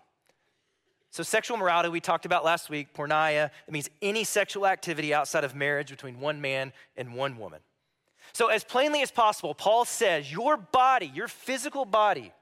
So, 1.10 1.22
sexual 1.22 1.56
morality, 1.56 1.90
we 1.90 2.00
talked 2.00 2.26
about 2.26 2.44
last 2.44 2.70
week, 2.70 2.94
porneia, 2.94 3.50
it 3.66 3.72
means 3.72 3.88
any 4.00 4.24
sexual 4.24 4.66
activity 4.66 5.12
outside 5.12 5.44
of 5.44 5.54
marriage 5.54 5.90
between 5.90 6.20
one 6.20 6.40
man 6.40 6.72
and 6.96 7.14
one 7.14 7.38
woman. 7.38 7.60
So, 8.32 8.48
as 8.48 8.64
plainly 8.64 9.02
as 9.02 9.10
possible, 9.10 9.54
Paul 9.54 9.84
says, 9.84 10.30
Your 10.32 10.56
body, 10.56 11.10
your 11.14 11.28
physical 11.28 11.84
body, 11.84 12.32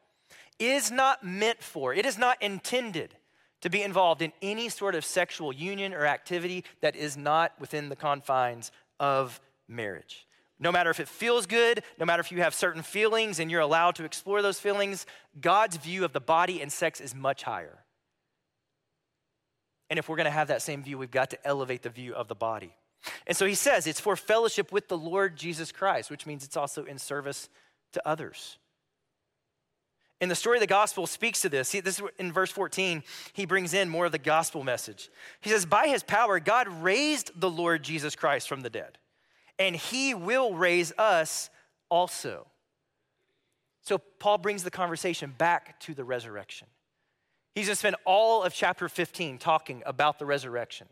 is 0.59 0.91
not 0.91 1.25
meant 1.25 1.63
for, 1.63 1.95
it 1.95 2.07
is 2.07 2.19
not 2.19 2.41
intended 2.43 3.15
to 3.63 3.71
be 3.71 3.83
involved 3.83 4.23
in 4.23 4.33
any 4.41 4.69
sort 4.69 4.95
of 4.95 5.05
sexual 5.05 5.53
union 5.53 5.93
or 5.93 6.07
activity 6.07 6.65
that 6.81 6.97
is 6.97 7.17
not 7.17 7.53
within 7.61 7.89
the 7.89 7.97
confines 7.97 8.71
of 8.99 9.41
marriage. 9.69 10.27
No 10.59 10.71
matter 10.71 10.91
if 10.91 11.01
it 11.01 11.09
feels 11.09 11.47
good, 11.47 11.83
no 11.99 12.05
matter 12.05 12.21
if 12.21 12.31
you 12.31 12.43
have 12.43 12.55
certain 12.55 12.83
feelings 12.83 13.39
and 13.39 13.51
you're 13.51 13.61
allowed 13.61 13.95
to 13.97 14.05
explore 14.05 14.43
those 14.43 14.61
feelings, 14.61 15.07
God's 15.41 15.77
view 15.77 16.05
of 16.05 16.13
the 16.13 16.21
body 16.21 16.61
and 16.61 16.71
sex 16.71 17.01
is 17.01 17.15
much 17.15 17.43
higher. 17.43 17.79
And 19.89 19.99
if 19.99 20.09
we're 20.09 20.17
going 20.17 20.27
to 20.27 20.31
have 20.31 20.49
that 20.49 20.63
same 20.63 20.83
view, 20.83 20.99
we've 20.99 21.11
got 21.11 21.31
to 21.31 21.47
elevate 21.47 21.83
the 21.83 21.91
view 21.91 22.15
of 22.15 22.29
the 22.29 22.35
body. 22.35 22.75
And 23.27 23.37
so 23.37 23.47
he 23.47 23.55
says 23.55 23.87
it's 23.87 24.01
for 24.01 24.17
fellowship 24.17 24.73
with 24.73 24.89
the 24.89 24.99
Lord 24.99 25.37
Jesus 25.37 25.73
Christ, 25.73 26.11
which 26.11 26.27
means 26.27 26.45
it's 26.45 26.57
also 26.57 26.85
in 26.85 26.99
service 26.99 27.49
to 27.93 28.09
others. 28.09 28.59
And 30.21 30.31
the 30.31 30.37
story 30.37 30.59
of 30.59 30.61
the 30.61 30.67
gospel 30.67 31.07
speaks 31.07 31.41
to 31.43 31.49
this. 31.49 31.73
This 31.73 31.99
is 31.99 32.03
in 32.19 32.31
verse 32.31 32.51
14, 32.51 33.03
he 33.33 33.47
brings 33.47 33.73
in 33.73 33.89
more 33.89 34.07
of 34.07 34.13
the 34.13 34.19
gospel 34.19 34.63
message. 34.63 35.09
He 35.41 35.49
says, 35.49 35.65
By 35.65 35.89
his 35.89 36.03
power, 36.03 36.39
God 36.39 36.69
raised 36.69 37.31
the 37.41 37.51
Lord 37.51 37.83
Jesus 37.83 38.15
Christ 38.15 38.49
from 38.49 38.61
the 38.61 38.71
dead 38.71 38.99
and 39.61 39.77
he 39.77 40.15
will 40.15 40.55
raise 40.55 40.91
us 40.99 41.51
also. 41.91 42.47
So 43.83 43.99
Paul 43.99 44.39
brings 44.39 44.65
the 44.65 44.71
conversation 44.71 45.35
back 45.37 45.79
to 45.81 45.95
the 45.95 46.03
resurrection. 46.03 46.67
He's 47.55 47.67
going 47.67 47.75
to 47.75 47.79
spend 47.79 47.97
all 48.07 48.43
of 48.43 48.55
chapter 48.55 48.89
15 48.89 49.37
talking 49.39 49.83
about 49.85 50.19
the 50.19 50.25
resurrection 50.25 50.89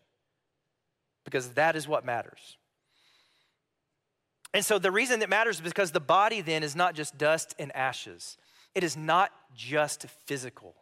because 1.28 1.50
that 1.50 1.76
is 1.76 1.86
what 1.86 2.04
matters. 2.04 2.56
And 4.54 4.64
so 4.64 4.78
the 4.78 4.90
reason 4.90 5.20
that 5.20 5.28
matters 5.28 5.56
is 5.56 5.62
because 5.62 5.92
the 5.92 6.00
body 6.00 6.40
then 6.40 6.62
is 6.62 6.74
not 6.74 6.94
just 6.94 7.18
dust 7.18 7.54
and 7.58 7.74
ashes, 7.76 8.38
it 8.74 8.82
is 8.82 8.96
not 8.96 9.30
just 9.54 10.06
physical, 10.26 10.74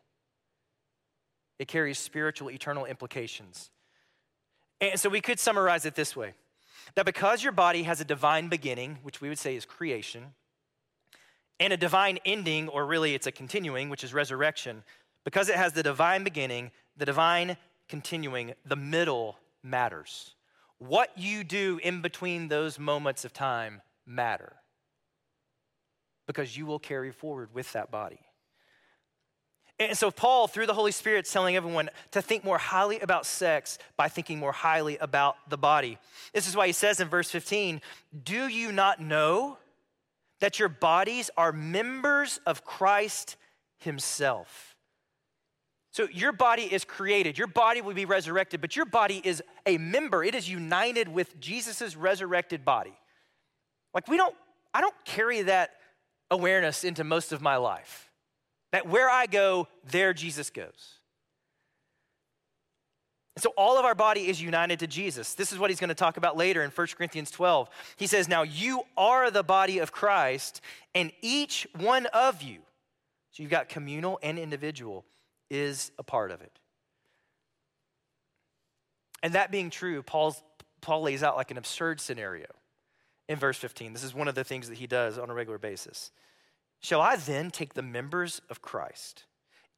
it 1.59 1.66
carries 1.68 1.98
spiritual, 1.98 2.50
eternal 2.50 2.85
implications. 2.85 3.70
And 4.80 5.00
so 5.00 5.09
we 5.09 5.20
could 5.20 5.40
summarize 5.40 5.87
it 5.87 5.94
this 5.94 6.14
way 6.14 6.35
that 6.94 7.06
because 7.06 7.42
your 7.42 7.52
body 7.52 7.82
has 7.82 8.00
a 8.00 8.04
divine 8.04 8.48
beginning, 8.48 8.98
which 9.02 9.20
we 9.20 9.28
would 9.28 9.38
say 9.38 9.56
is 9.56 9.64
creation, 9.64 10.35
and 11.59 11.72
a 11.72 11.76
divine 11.76 12.18
ending, 12.24 12.68
or 12.68 12.87
really 12.87 13.14
it's 13.14 13.26
a 13.26 13.32
continuing, 13.32 13.88
which 13.88 14.04
is 14.04 14.14
resurrection, 14.14 14.85
because 15.24 15.48
it 15.48 15.56
has 15.56 15.72
the 15.72 15.82
divine 15.82 16.22
beginning, 16.22 16.70
the 16.96 17.06
divine 17.06 17.56
continuing, 17.88 18.52
the 18.64 18.76
middle 18.76 19.38
matters. 19.66 20.35
What 20.79 21.11
you 21.16 21.44
do 21.44 21.81
in 21.83 22.02
between 22.02 22.48
those 22.48 22.79
moments 22.79 23.24
of 23.24 23.33
time 23.33 23.83
matter 24.07 24.57
because 26.26 26.57
you 26.57 26.66
will 26.66 26.79
carry 26.79 27.12
forward 27.12 27.50
with 27.55 27.72
that 27.72 27.90
body. 27.90 28.20
And 29.79 29.96
so, 29.96 30.11
Paul, 30.11 30.48
through 30.48 30.66
the 30.66 30.74
Holy 30.74 30.90
Spirit, 30.90 31.26
is 31.26 31.33
telling 31.33 31.55
everyone 31.55 31.90
to 32.12 32.22
think 32.22 32.44
more 32.44 32.57
highly 32.57 32.98
about 33.00 33.26
sex 33.26 33.79
by 33.96 34.09
thinking 34.09 34.38
more 34.38 34.52
highly 34.52 34.96
about 34.98 35.37
the 35.50 35.59
body. 35.59 35.98
This 36.33 36.48
is 36.48 36.57
why 36.57 36.66
he 36.66 36.72
says 36.72 36.98
in 36.98 37.09
verse 37.09 37.31
15, 37.31 37.83
Do 38.24 38.48
you 38.48 38.72
not 38.72 39.00
know 39.00 39.59
that 40.40 40.59
your 40.59 40.70
bodies 40.70 41.31
are 41.37 41.52
members 41.52 42.40
of 42.46 42.64
Christ 42.64 43.37
himself? 43.79 44.75
So, 45.96 46.06
your 46.12 46.32
body 46.32 46.64
is 46.64 46.85
created, 46.85 47.38
your 47.38 47.46
body 47.46 47.80
will 47.80 47.94
be 47.94 48.04
resurrected, 48.04 48.61
but 48.61 48.76
your 48.76 48.85
body 48.85 49.22
is 49.24 49.42
a 49.64 49.78
member, 49.78 50.22
it 50.22 50.35
is 50.35 50.46
united 50.46 51.09
with 51.09 51.40
Jesus' 51.40 51.96
resurrected 51.96 52.66
body. 52.66 52.92
Like, 53.94 54.06
we 54.06 54.18
don't, 54.18 54.35
I 54.74 54.82
don't 54.82 54.94
carry 55.06 55.40
that 55.40 55.70
awareness 56.30 56.85
into 56.85 57.02
most 57.02 57.32
of 57.32 57.40
my 57.40 57.56
life. 57.56 58.11
That 58.72 58.87
where 58.87 59.09
I 59.09 59.24
go, 59.24 59.68
there 59.90 60.12
Jesus 60.12 60.50
goes. 60.50 60.98
And 63.35 63.42
so 63.42 63.54
all 63.56 63.78
of 63.78 63.87
our 63.87 63.94
body 63.94 64.28
is 64.28 64.42
united 64.42 64.80
to 64.80 64.87
Jesus. 64.87 65.32
This 65.32 65.50
is 65.50 65.59
what 65.59 65.70
he's 65.70 65.80
going 65.80 65.88
to 65.88 65.94
talk 65.94 66.18
about 66.18 66.37
later 66.37 66.62
in 66.62 66.70
1 66.70 66.87
Corinthians 66.88 67.30
12. 67.30 67.70
He 67.96 68.06
says, 68.06 68.28
Now 68.28 68.42
you 68.42 68.82
are 68.98 69.30
the 69.30 69.42
body 69.42 69.78
of 69.78 69.92
Christ, 69.92 70.61
and 70.94 71.11
each 71.22 71.66
one 71.74 72.04
of 72.12 72.42
you, 72.42 72.59
so 73.30 73.42
you've 73.42 73.50
got 73.50 73.70
communal 73.70 74.18
and 74.22 74.38
individual, 74.38 75.06
is 75.50 75.92
a 75.98 76.02
part 76.02 76.30
of 76.30 76.40
it. 76.40 76.59
And 79.22 79.35
that 79.35 79.50
being 79.50 79.70
true, 79.70 80.02
Paul's, 80.02 80.42
Paul 80.80 81.02
lays 81.02 81.22
out 81.22 81.37
like 81.37 81.50
an 81.50 81.59
absurd 81.59 82.00
scenario 82.00 82.46
in 83.28 83.38
verse 83.38 83.59
15. 83.59 83.92
This 83.92 84.04
is 84.04 84.14
one 84.14 84.28
of 84.28 84.35
the 84.35 84.44
things 84.44 84.68
that 84.68 84.78
he 84.78 84.87
does 84.87 85.18
on 85.18 85.30
a 85.30 85.35
regular 85.35 85.59
basis. 85.59 86.11
Shall 86.80 87.00
I 87.00 87.16
then 87.16 87.50
take 87.50 87.74
the 87.74 87.82
members 87.82 88.40
of 88.50 88.62
Christ 88.62 89.24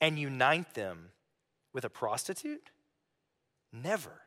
and 0.00 0.18
unite 0.18 0.74
them 0.74 1.10
with 1.72 1.84
a 1.84 1.90
prostitute? 1.90 2.70
Never. 3.72 4.22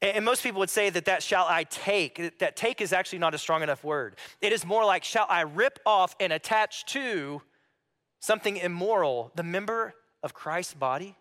And 0.00 0.24
most 0.24 0.42
people 0.44 0.60
would 0.60 0.70
say 0.70 0.90
that 0.90 1.06
that 1.06 1.22
shall 1.22 1.46
I 1.48 1.64
take, 1.64 2.38
that 2.38 2.54
take 2.54 2.80
is 2.80 2.92
actually 2.92 3.18
not 3.18 3.34
a 3.34 3.38
strong 3.38 3.62
enough 3.62 3.82
word. 3.82 4.16
It 4.40 4.52
is 4.52 4.64
more 4.64 4.84
like 4.84 5.02
shall 5.02 5.26
I 5.28 5.40
rip 5.40 5.80
off 5.84 6.14
and 6.20 6.32
attach 6.32 6.84
to 6.86 7.42
something 8.20 8.56
immoral 8.56 9.32
the 9.34 9.42
member 9.42 9.94
of 10.22 10.34
Christ's 10.34 10.74
body? 10.74 11.16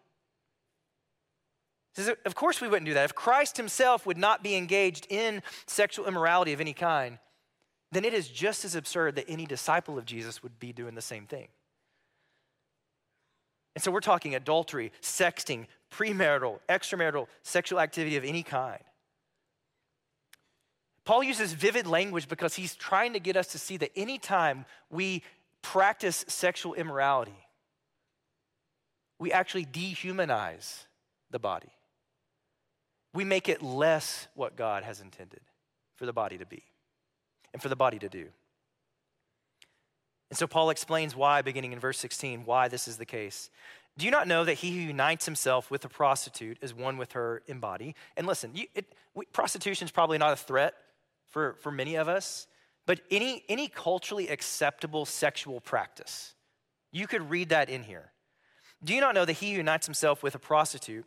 Says, 1.96 2.12
Of 2.26 2.36
course, 2.36 2.62
we 2.62 2.68
wouldn't 2.68 2.86
do 2.86 2.94
that. 2.94 3.06
If 3.06 3.16
Christ 3.16 3.58
himself 3.58 4.06
would 4.06 4.18
not 4.18 4.44
be 4.44 4.56
engaged 4.56 5.08
in 5.10 5.42
sexual 5.66 6.06
immorality 6.06 6.54
of 6.54 6.62
any 6.62 6.74
kind, 6.74 7.18
then 7.92 8.06
it 8.06 8.14
is 8.14 8.28
just 8.28 8.66
as 8.66 8.76
absurd 8.76 9.16
that 9.16 9.26
any 9.30 9.46
disciple 9.46 9.98
of 9.98 10.06
Jesus 10.06 10.44
would 10.44 10.60
be 10.60 10.74
doing 10.74 10.96
the 10.96 11.02
same 11.02 11.26
thing. 11.26 11.48
And 13.76 13.84
so 13.84 13.92
we're 13.92 14.00
talking 14.00 14.36
adultery, 14.36 14.92
sexting, 15.02 15.68
premarital, 15.92 16.60
extramarital 16.68 17.28
sexual 17.44 17.80
activity 17.80 18.18
of 18.18 18.24
any 18.24 18.44
kind. 18.44 18.82
Paul 21.06 21.24
uses 21.24 21.54
vivid 21.54 21.88
language 21.88 22.28
because 22.28 22.56
he's 22.56 22.76
trying 22.76 23.14
to 23.14 23.20
get 23.20 23.38
us 23.38 23.48
to 23.50 23.58
see 23.58 23.78
that 23.78 23.92
anytime 23.96 24.66
we 24.90 25.24
practice 25.68 26.24
sexual 26.30 26.74
immorality, 26.76 27.36
we 29.20 29.34
actually 29.34 29.66
dehumanize 29.66 30.86
the 31.30 31.40
body. 31.40 31.74
We 33.14 33.26
make 33.26 33.50
it 33.50 33.62
less 33.62 34.30
what 34.34 34.56
God 34.56 34.84
has 34.84 35.02
intended 35.02 35.42
for 35.98 36.06
the 36.06 36.14
body 36.14 36.38
to 36.38 36.46
be 36.46 36.64
and 37.52 37.62
for 37.62 37.68
the 37.68 37.76
body 37.76 38.00
to 38.00 38.08
do. 38.08 38.28
And 40.30 40.38
so 40.38 40.48
Paul 40.48 40.70
explains 40.70 41.18
why, 41.18 41.42
beginning 41.42 41.74
in 41.74 41.80
verse 41.80 41.98
16, 42.00 42.46
why 42.46 42.70
this 42.70 42.88
is 42.88 42.96
the 42.96 43.06
case. 43.06 43.50
Do 43.98 44.06
you 44.06 44.12
not 44.12 44.28
know 44.28 44.46
that 44.46 44.54
he 44.54 44.72
who 44.72 44.80
unites 44.80 45.26
himself 45.26 45.70
with 45.70 45.84
a 45.84 45.90
prostitute 45.90 46.60
is 46.62 46.74
one 46.74 46.98
with 46.98 47.12
her 47.12 47.42
in 47.46 47.60
body? 47.60 47.94
And 48.16 48.26
listen, 48.26 48.54
prostitution 49.34 49.86
is 49.86 49.92
probably 49.92 50.18
not 50.18 50.32
a 50.32 50.38
threat 50.38 50.76
for, 51.28 51.56
for 51.60 51.72
many 51.74 51.96
of 51.96 52.08
us, 52.08 52.48
but 52.88 53.02
any, 53.12 53.44
any 53.50 53.68
culturally 53.68 54.30
acceptable 54.30 55.06
sexual 55.06 55.60
practice, 55.60 56.34
you 56.92 57.06
could 57.06 57.30
read 57.30 57.50
that 57.50 57.70
in 57.70 57.84
here. 57.84 58.12
Do 58.84 58.96
you 58.96 59.02
not 59.02 59.14
know 59.14 59.26
that 59.26 59.34
he 59.34 59.52
unites 59.52 59.86
himself 59.86 60.24
with 60.24 60.34
a 60.36 60.40
prostitute 60.40 61.06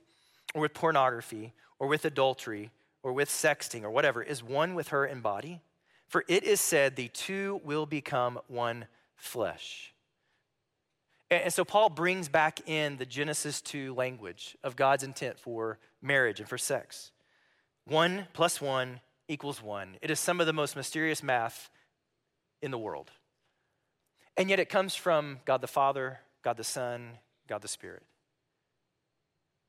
or 0.55 0.61
with 0.61 0.75
pornography 0.75 1.55
or 1.79 1.89
with 1.89 2.05
adultery 2.05 2.71
or 3.03 3.15
with 3.15 3.31
sexting 3.31 3.83
or 3.83 3.91
whatever 3.91 4.23
is 4.23 4.43
one 4.43 4.75
with 4.75 4.89
her 4.89 5.07
in 5.07 5.23
body? 5.23 5.63
For 6.07 6.25
it 6.29 6.45
is 6.45 6.61
said, 6.61 6.97
the 6.97 7.09
two 7.09 7.61
will 7.65 7.87
become 7.87 8.39
one 8.47 8.87
flesh. 9.17 9.95
And 11.31 11.53
so 11.53 11.65
Paul 11.65 11.89
brings 11.89 12.29
back 12.29 12.69
in 12.69 12.99
the 12.99 13.07
Genesis 13.07 13.63
2 13.63 13.95
language 13.95 14.57
of 14.63 14.77
God's 14.77 15.05
intent 15.05 15.39
for 15.39 15.79
marriage 16.03 16.41
and 16.41 16.49
for 16.49 16.59
sex. 16.59 17.13
One 17.87 18.27
plus 18.35 18.61
one 18.61 19.01
equals 19.31 19.63
one. 19.63 19.97
It 20.03 20.11
is 20.11 20.19
some 20.19 20.41
of 20.41 20.47
the 20.47 20.53
most 20.53 20.75
mysterious 20.75 21.23
math 21.23 21.71
in 22.61 22.71
the 22.71 22.79
world. 22.79 23.11
And 24.37 24.51
yet 24.51 24.59
it 24.59 24.69
comes 24.69 24.95
from 24.95 25.39
God 25.45 25.61
the 25.61 25.69
Father, 25.69 26.21
God 26.43 26.57
the 26.57 26.65
Son, 26.65 27.13
God 27.49 27.63
the 27.63 27.69
Spirit. 27.69 28.03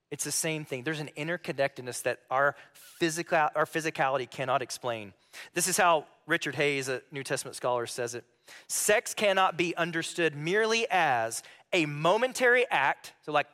It's 0.09 0.23
the 0.23 0.31
same 0.31 0.65
thing. 0.65 0.83
There's 0.83 0.99
an 0.99 1.09
interconnectedness 1.17 2.03
that 2.03 2.19
our, 2.29 2.55
physical, 2.73 3.37
our 3.55 3.65
physicality 3.65 4.29
cannot 4.29 4.61
explain. 4.61 5.13
This 5.53 5.67
is 5.67 5.77
how 5.77 6.05
Richard 6.27 6.55
Hays, 6.55 6.89
a 6.89 7.01
New 7.11 7.23
Testament 7.23 7.55
scholar, 7.55 7.85
says 7.85 8.15
it. 8.15 8.25
Sex 8.67 9.13
cannot 9.13 9.57
be 9.57 9.75
understood 9.77 10.35
merely 10.35 10.85
as 10.89 11.43
a 11.71 11.85
momentary 11.85 12.65
act, 12.69 13.13
so 13.21 13.31
like, 13.31 13.47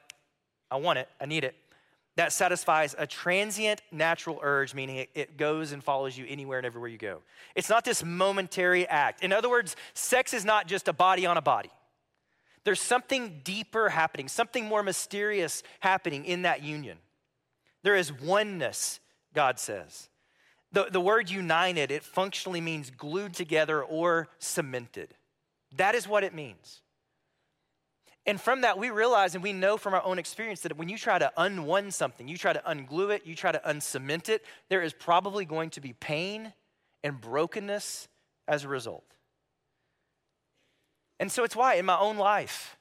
I 0.72 0.78
want 0.78 1.00
it, 1.00 1.08
I 1.22 1.26
need 1.26 1.44
it, 1.44 1.56
that 2.18 2.34
satisfies 2.34 2.96
a 2.98 3.06
transient 3.06 3.82
natural 3.92 4.40
urge, 4.42 4.74
meaning 4.74 4.98
it, 4.98 5.10
it, 5.14 5.38
goes 5.38 5.72
and 5.72 5.84
follows 5.84 6.18
you 6.18 6.26
anywhere 6.28 6.58
and 6.58 6.66
everywhere 6.66 6.90
you 6.90 6.98
go. 6.98 7.22
It's 7.56 7.70
not 7.70 7.86
this 7.86 8.04
momentary 8.04 8.88
act. 8.88 9.24
In 9.24 9.32
other 9.32 9.50
words, 9.50 9.76
sex 9.94 10.34
is 10.34 10.44
not 10.44 10.68
just 10.68 10.88
a 10.88 10.94
body 10.94 11.28
on 11.28 11.38
a 11.38 11.44
body. 11.44 11.70
There's 12.64 12.82
something 12.82 13.42
deeper 13.44 13.90
happening, 13.90 14.28
something 14.28 14.66
more 14.66 14.82
mysterious 14.82 15.62
happening 15.80 16.26
in 16.26 16.42
that 16.42 16.64
union. 16.64 16.98
There 17.84 17.96
is 17.96 18.12
oneness, 18.12 19.00
God 19.36 19.60
says. 19.60 20.10
The, 20.72 20.88
the 20.92 21.00
word 21.00 21.30
united, 21.30 21.92
it 21.92 22.04
functionally 22.04 22.62
means 22.62 22.90
glued 22.90 23.36
together 23.36 23.84
or 23.84 24.28
cemented. 24.40 25.14
That 25.76 25.94
is 25.94 26.08
what 26.08 26.24
it 26.24 26.34
means. 26.34 26.82
And 28.28 28.40
from 28.42 28.62
that, 28.62 28.78
we 28.78 28.90
realize 28.90 29.36
and 29.36 29.44
we 29.44 29.54
know 29.54 29.78
from 29.78 29.94
our 29.94 30.04
own 30.04 30.20
experience 30.20 30.60
that 30.62 30.78
when 30.78 30.90
you 30.90 30.98
try 30.98 31.18
to 31.18 31.32
unone 31.38 31.92
something, 31.92 32.28
you 32.28 32.38
try 32.38 32.52
to 32.52 32.62
unglue 32.68 33.10
it, 33.10 33.26
you 33.26 33.36
try 33.36 33.54
to 33.54 33.70
uncement 33.70 34.28
it, 34.28 34.44
there 34.68 34.82
is 34.82 34.92
probably 34.92 35.46
going 35.46 35.70
to 35.72 35.82
be 35.82 35.94
pain 35.94 36.52
and 37.06 37.22
brokenness 37.22 38.10
as 38.46 38.66
a 38.66 38.68
result. 38.68 39.06
And 41.22 41.32
so 41.32 41.46
it's 41.46 41.56
why 41.56 41.76
in 41.76 41.86
my 41.86 41.98
own 41.98 42.18
life, 42.18 42.78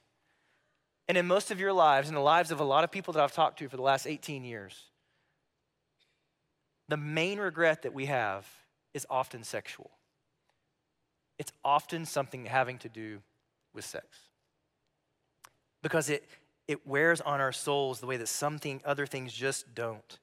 and 1.07 1.17
in 1.17 1.25
most 1.25 1.49
of 1.49 1.61
your 1.61 1.71
lives, 1.71 2.09
in 2.09 2.15
the 2.15 2.21
lives 2.21 2.51
of 2.51 2.59
a 2.59 2.65
lot 2.65 2.83
of 2.83 2.91
people 2.91 3.13
that 3.13 3.23
I've 3.23 3.31
talked 3.31 3.59
to 3.59 3.69
for 3.69 3.77
the 3.77 3.83
last 3.83 4.05
18 4.05 4.43
years, 4.43 4.75
the 6.89 6.97
main 6.97 7.39
regret 7.39 7.83
that 7.83 7.93
we 7.93 8.07
have 8.07 8.45
is 8.93 9.07
often 9.09 9.43
sexual. 9.43 9.91
It's 11.39 11.53
often 11.63 12.05
something 12.05 12.45
having 12.45 12.77
to 12.79 12.89
do 12.89 13.21
with 13.73 13.85
sex. 13.85 14.26
Because 15.87 16.09
it, 16.09 16.27
it 16.67 16.85
wears 16.85 17.21
on 17.21 17.39
our 17.39 17.53
souls 17.53 18.01
the 18.01 18.07
way 18.07 18.17
that 18.17 18.27
something 18.27 18.81
other 18.83 19.05
things 19.05 19.31
just 19.31 19.73
don't. 19.73 20.19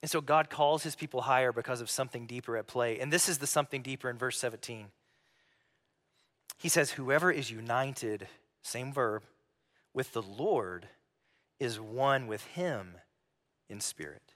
And 0.00 0.08
so 0.08 0.20
God 0.20 0.48
calls 0.48 0.84
his 0.84 0.94
people 0.94 1.22
higher 1.22 1.50
because 1.50 1.80
of 1.80 1.90
something 1.90 2.24
deeper 2.26 2.56
at 2.56 2.68
play. 2.68 3.00
And 3.00 3.12
this 3.12 3.28
is 3.28 3.38
the 3.38 3.48
something 3.48 3.82
deeper 3.82 4.08
in 4.08 4.18
verse 4.18 4.38
17. 4.38 4.86
He 6.56 6.68
says, 6.68 6.92
Whoever 6.92 7.32
is 7.32 7.50
united, 7.50 8.28
same 8.62 8.92
verb, 8.92 9.24
with 9.92 10.12
the 10.12 10.22
Lord 10.22 10.86
is 11.58 11.80
one 11.80 12.28
with 12.28 12.44
him 12.44 12.94
in 13.68 13.80
spirit. 13.80 14.34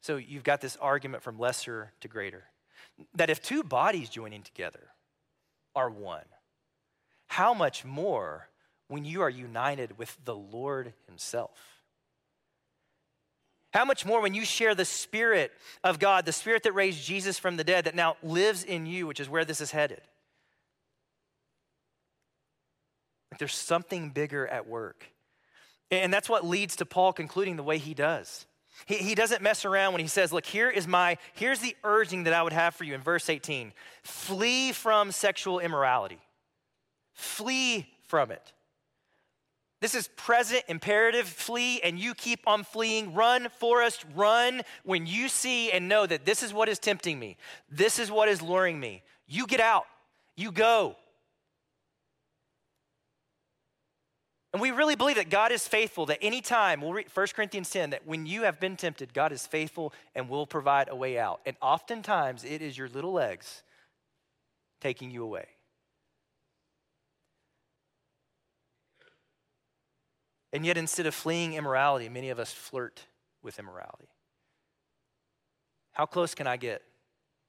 So 0.00 0.16
you've 0.16 0.42
got 0.42 0.60
this 0.60 0.76
argument 0.78 1.22
from 1.22 1.38
lesser 1.38 1.92
to 2.00 2.08
greater 2.08 2.46
that 3.14 3.30
if 3.30 3.40
two 3.40 3.62
bodies 3.62 4.08
joining 4.08 4.42
together 4.42 4.88
are 5.76 5.88
one, 5.88 6.24
how 7.28 7.54
much 7.54 7.84
more 7.84 8.48
when 8.92 9.04
you 9.04 9.22
are 9.22 9.30
united 9.30 9.98
with 9.98 10.16
the 10.24 10.36
Lord 10.36 10.92
Himself? 11.06 11.58
How 13.72 13.86
much 13.86 14.04
more 14.04 14.20
when 14.20 14.34
you 14.34 14.44
share 14.44 14.74
the 14.74 14.84
Spirit 14.84 15.50
of 15.82 15.98
God, 15.98 16.26
the 16.26 16.32
Spirit 16.32 16.62
that 16.64 16.72
raised 16.72 17.02
Jesus 17.02 17.38
from 17.38 17.56
the 17.56 17.64
dead, 17.64 17.86
that 17.86 17.94
now 17.94 18.16
lives 18.22 18.64
in 18.64 18.84
you, 18.84 19.06
which 19.06 19.18
is 19.18 19.30
where 19.30 19.46
this 19.46 19.62
is 19.62 19.70
headed? 19.70 20.02
Like 23.30 23.38
there's 23.38 23.54
something 23.54 24.10
bigger 24.10 24.46
at 24.46 24.68
work. 24.68 25.06
And 25.90 26.12
that's 26.12 26.28
what 26.28 26.46
leads 26.46 26.76
to 26.76 26.86
Paul 26.86 27.14
concluding 27.14 27.56
the 27.56 27.62
way 27.62 27.78
he 27.78 27.94
does. 27.94 28.46
He, 28.84 28.96
he 28.96 29.14
doesn't 29.14 29.42
mess 29.42 29.64
around 29.64 29.92
when 29.92 30.02
he 30.02 30.08
says, 30.08 30.32
Look, 30.34 30.44
here 30.44 30.68
is 30.68 30.86
my, 30.86 31.16
here's 31.32 31.60
the 31.60 31.74
urging 31.82 32.24
that 32.24 32.34
I 32.34 32.42
would 32.42 32.52
have 32.52 32.74
for 32.74 32.84
you 32.84 32.94
in 32.94 33.00
verse 33.00 33.30
18 33.30 33.72
flee 34.02 34.72
from 34.72 35.12
sexual 35.12 35.60
immorality, 35.60 36.18
flee 37.14 37.86
from 38.06 38.30
it. 38.30 38.52
This 39.82 39.96
is 39.96 40.06
present 40.06 40.62
imperative 40.68 41.26
flee, 41.26 41.80
and 41.82 41.98
you 41.98 42.14
keep 42.14 42.46
on 42.46 42.62
fleeing. 42.62 43.14
Run, 43.14 43.48
Forrest, 43.58 44.04
run 44.14 44.62
when 44.84 45.06
you 45.06 45.26
see 45.28 45.72
and 45.72 45.88
know 45.88 46.06
that 46.06 46.24
this 46.24 46.44
is 46.44 46.54
what 46.54 46.68
is 46.68 46.78
tempting 46.78 47.18
me. 47.18 47.36
This 47.68 47.98
is 47.98 48.08
what 48.08 48.28
is 48.28 48.40
luring 48.40 48.78
me. 48.78 49.02
You 49.26 49.44
get 49.44 49.58
out, 49.58 49.86
you 50.36 50.52
go. 50.52 50.94
And 54.52 54.62
we 54.62 54.70
really 54.70 54.94
believe 54.94 55.16
that 55.16 55.30
God 55.30 55.50
is 55.50 55.66
faithful, 55.66 56.06
that 56.06 56.18
anytime, 56.22 56.80
we'll 56.80 56.92
read 56.92 57.08
1 57.12 57.26
Corinthians 57.34 57.68
10, 57.68 57.90
that 57.90 58.06
when 58.06 58.24
you 58.24 58.42
have 58.42 58.60
been 58.60 58.76
tempted, 58.76 59.12
God 59.12 59.32
is 59.32 59.48
faithful 59.48 59.92
and 60.14 60.28
will 60.28 60.46
provide 60.46 60.90
a 60.90 60.94
way 60.94 61.18
out. 61.18 61.40
And 61.44 61.56
oftentimes 61.60 62.44
it 62.44 62.62
is 62.62 62.78
your 62.78 62.88
little 62.88 63.12
legs 63.12 63.64
taking 64.80 65.10
you 65.10 65.24
away. 65.24 65.46
And 70.52 70.66
yet, 70.66 70.76
instead 70.76 71.06
of 71.06 71.14
fleeing 71.14 71.54
immorality, 71.54 72.08
many 72.08 72.30
of 72.30 72.38
us 72.38 72.52
flirt 72.52 73.06
with 73.42 73.58
immorality. 73.58 74.08
How 75.92 76.06
close 76.06 76.34
can 76.34 76.46
I 76.46 76.56
get 76.56 76.82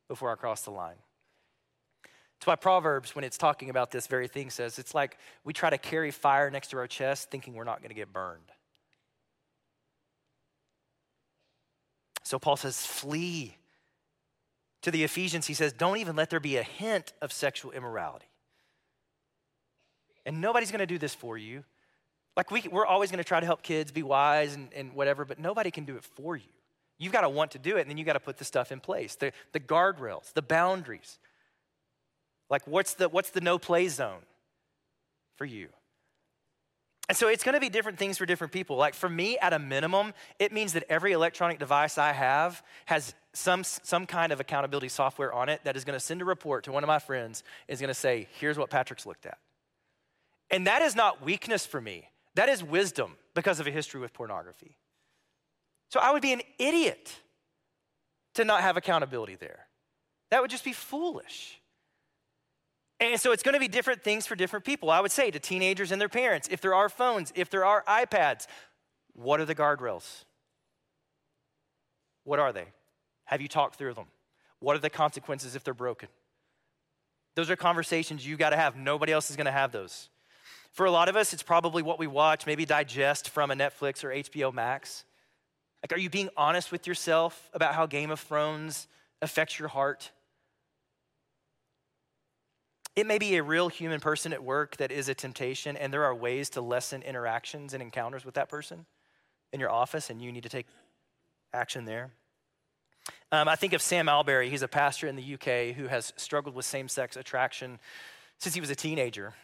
before 0.08 0.32
I 0.32 0.36
cross 0.36 0.62
the 0.64 0.72
line? 0.72 0.96
It's 2.38 2.48
why 2.48 2.56
Proverbs, 2.56 3.16
when 3.16 3.24
it's 3.24 3.38
talking 3.38 3.70
about 3.70 3.92
this 3.92 4.08
very 4.08 4.28
thing, 4.28 4.50
says 4.50 4.78
it's 4.78 4.94
like 4.94 5.18
we 5.46 5.54
try 5.54 5.70
to 5.70 5.78
carry 5.78 6.12
fire 6.12 6.50
next 6.50 6.70
to 6.70 6.78
our 6.78 6.88
chest 6.88 7.32
thinking 7.32 7.54
we're 7.54 7.64
not 7.64 7.80
going 7.80 7.90
to 7.90 7.96
get 7.96 8.12
burned. 8.12 8.52
So 12.24 12.40
Paul 12.40 12.58
says, 12.58 12.86
flee. 12.86 13.58
To 14.82 14.92
the 14.92 15.06
Ephesians, 15.06 15.48
he 15.48 15.54
says, 15.54 15.72
don't 15.72 15.98
even 15.98 16.18
let 16.18 16.30
there 16.30 16.42
be 16.42 16.58
a 16.58 16.64
hint 16.64 17.14
of 17.22 17.32
sexual 17.32 17.72
immorality. 17.72 18.26
And 20.26 20.42
nobody's 20.42 20.72
going 20.72 20.80
to 20.80 20.86
do 20.86 20.98
this 20.98 21.16
for 21.16 21.38
you. 21.38 21.64
Like, 22.36 22.50
we, 22.52 22.64
we're 22.72 22.86
always 22.86 23.12
going 23.12 23.20
to 23.20 23.24
try 23.24 23.40
to 23.40 23.46
help 23.46 23.62
kids 23.62 23.92
be 23.92 24.04
wise 24.04 24.56
and, 24.56 24.74
and 24.74 24.94
whatever, 24.94 25.24
but 25.26 25.40
nobody 25.40 25.72
can 25.72 25.86
do 25.86 25.96
it 25.96 26.04
for 26.04 26.36
you. 26.36 26.50
You've 26.98 27.14
got 27.14 27.22
to 27.22 27.30
want 27.30 27.52
to 27.52 27.60
do 27.60 27.78
it, 27.78 27.82
and 27.82 27.90
then 27.90 27.98
you've 27.98 28.08
got 28.08 28.14
to 28.14 28.20
put 28.20 28.38
the 28.38 28.46
stuff 28.46 28.72
in 28.72 28.80
place 28.80 29.16
the, 29.16 29.32
the 29.52 29.60
guardrails, 29.60 30.34
the 30.34 30.42
boundaries. 30.42 31.20
Like, 32.50 32.66
what's 32.68 32.96
the, 32.96 33.10
what's 33.10 33.32
the 33.32 33.42
no 33.42 33.58
play 33.58 33.88
zone 33.88 34.22
for 35.38 35.46
you? 35.46 35.70
And 37.10 37.18
so 37.18 37.28
it's 37.28 37.44
going 37.44 37.54
to 37.54 37.60
be 37.60 37.70
different 37.70 38.00
things 38.00 38.18
for 38.18 38.26
different 38.26 38.54
people. 38.54 38.78
Like 38.78 38.94
for 38.94 39.10
me, 39.10 39.38
at 39.38 39.52
a 39.52 39.60
minimum, 39.60 40.14
it 40.40 40.54
means 40.54 40.74
that 40.74 40.86
every 40.88 41.12
electronic 41.12 41.60
device 41.60 41.98
I 41.98 42.14
have 42.14 42.64
has 42.86 43.14
some, 43.34 43.64
some 43.64 44.06
kind 44.06 44.32
of 44.32 44.40
accountability 44.40 44.88
software 44.88 45.34
on 45.34 45.50
it 45.50 45.62
that 45.66 45.76
is 45.76 45.84
going 45.84 46.00
to 46.00 46.04
send 46.04 46.22
a 46.22 46.26
report 46.26 46.64
to 46.64 46.72
one 46.72 46.84
of 46.84 46.88
my 46.88 47.00
friends, 47.00 47.44
is 47.68 47.82
going 47.82 47.90
to 47.90 47.94
say, 47.94 48.28
here's 48.40 48.58
what 48.58 48.70
Patrick's 48.70 49.06
looked 49.06 49.26
at. 49.26 49.38
And 50.50 50.68
that 50.68 50.82
is 50.82 50.96
not 50.96 51.22
weakness 51.22 51.66
for 51.66 51.82
me. 51.82 52.08
That 52.36 52.50
is 52.50 52.64
wisdom 52.64 53.16
because 53.34 53.60
of 53.60 53.68
a 53.68 53.72
history 53.72 54.02
with 54.02 54.14
pornography. 54.14 54.78
So 55.90 56.00
I 56.00 56.12
would 56.12 56.22
be 56.22 56.34
an 56.34 56.42
idiot 56.58 57.14
to 58.36 58.44
not 58.44 58.62
have 58.62 58.78
accountability 58.78 59.36
there. 59.36 59.68
That 60.32 60.42
would 60.42 60.50
just 60.50 60.64
be 60.64 60.74
foolish. 60.74 61.60
And 63.00 63.20
so 63.20 63.32
it's 63.32 63.44
going 63.44 63.54
to 63.54 63.60
be 63.60 63.68
different 63.68 64.02
things 64.02 64.26
for 64.26 64.36
different 64.36 64.66
people. 64.66 64.90
I 64.90 65.00
would 65.00 65.12
say 65.12 65.30
to 65.30 65.40
teenagers 65.40 65.92
and 65.92 66.00
their 66.00 66.10
parents, 66.10 66.48
if 66.50 66.62
there 66.62 66.74
are 66.74 66.90
phones, 66.90 67.32
if 67.36 67.50
there 67.50 67.66
are 67.66 67.84
iPads, 67.88 68.48
what 69.14 69.40
are 69.40 69.46
the 69.46 69.56
guardrails? 69.56 70.24
What 72.24 72.40
are 72.40 72.54
they? 72.54 72.66
Have 73.26 73.42
you 73.42 73.48
talked 73.48 73.76
through 73.76 73.94
them? 73.94 74.08
What 74.60 74.76
are 74.76 74.80
the 74.80 74.90
consequences 74.90 75.56
if 75.56 75.64
they're 75.64 75.74
broken? 75.74 76.10
Those 77.36 77.50
are 77.50 77.56
conversations 77.56 78.26
you 78.26 78.38
got 78.38 78.52
to 78.52 78.58
have. 78.58 78.76
Nobody 78.76 79.12
else 79.12 79.30
is 79.30 79.36
going 79.36 79.46
to 79.46 79.52
have 79.52 79.72
those. 79.72 80.10
For 80.74 80.88
a 80.88 80.92
lot 80.92 81.08
of 81.08 81.16
us, 81.16 81.34
it's 81.34 81.44
probably 81.44 81.84
what 81.84 82.00
we 82.00 82.08
watch, 82.08 82.48
maybe 82.48 82.66
digest 82.66 83.30
from 83.30 83.52
a 83.52 83.56
Netflix 83.56 84.04
or 84.04 84.10
HBO 84.10 84.52
Max. 84.52 85.06
Like, 85.84 85.94
are 85.94 86.02
you 86.02 86.10
being 86.10 86.30
honest 86.36 86.72
with 86.72 86.88
yourself 86.88 87.50
about 87.54 87.76
how 87.76 87.86
Game 87.86 88.10
of 88.10 88.20
Thrones 88.20 88.88
affects 89.22 89.60
your 89.60 89.68
heart? 89.68 90.10
It 92.96 93.06
may 93.06 93.20
be 93.20 93.36
a 93.36 93.44
real 93.44 93.70
human 93.70 94.00
person 94.00 94.34
at 94.34 94.44
work 94.44 94.78
that 94.78 94.92
is 94.92 95.10
a 95.10 95.14
temptation, 95.14 95.78
and 95.78 95.94
there 95.94 96.06
are 96.06 96.16
ways 96.16 96.50
to 96.52 96.62
lessen 96.62 97.04
interactions 97.04 97.76
and 97.76 97.82
encounters 97.84 98.26
with 98.26 98.34
that 98.34 98.50
person 98.50 98.88
in 99.52 99.60
your 99.60 99.70
office, 99.70 100.10
and 100.10 100.24
you 100.24 100.32
need 100.32 100.44
to 100.44 100.50
take 100.50 100.66
action 101.54 101.86
there. 101.86 102.10
Um, 103.32 103.48
I 103.48 103.56
think 103.56 103.74
of 103.74 103.82
Sam 103.82 104.08
Allberry. 104.08 104.50
He's 104.50 104.64
a 104.64 104.68
pastor 104.68 105.08
in 105.08 105.16
the 105.16 105.34
UK 105.36 105.76
who 105.76 105.88
has 105.88 106.14
struggled 106.18 106.56
with 106.56 106.66
same 106.66 106.88
sex 106.88 107.16
attraction 107.16 107.80
since 108.40 108.56
he 108.56 108.62
was 108.62 108.72
a 108.72 108.76
teenager. 108.76 109.36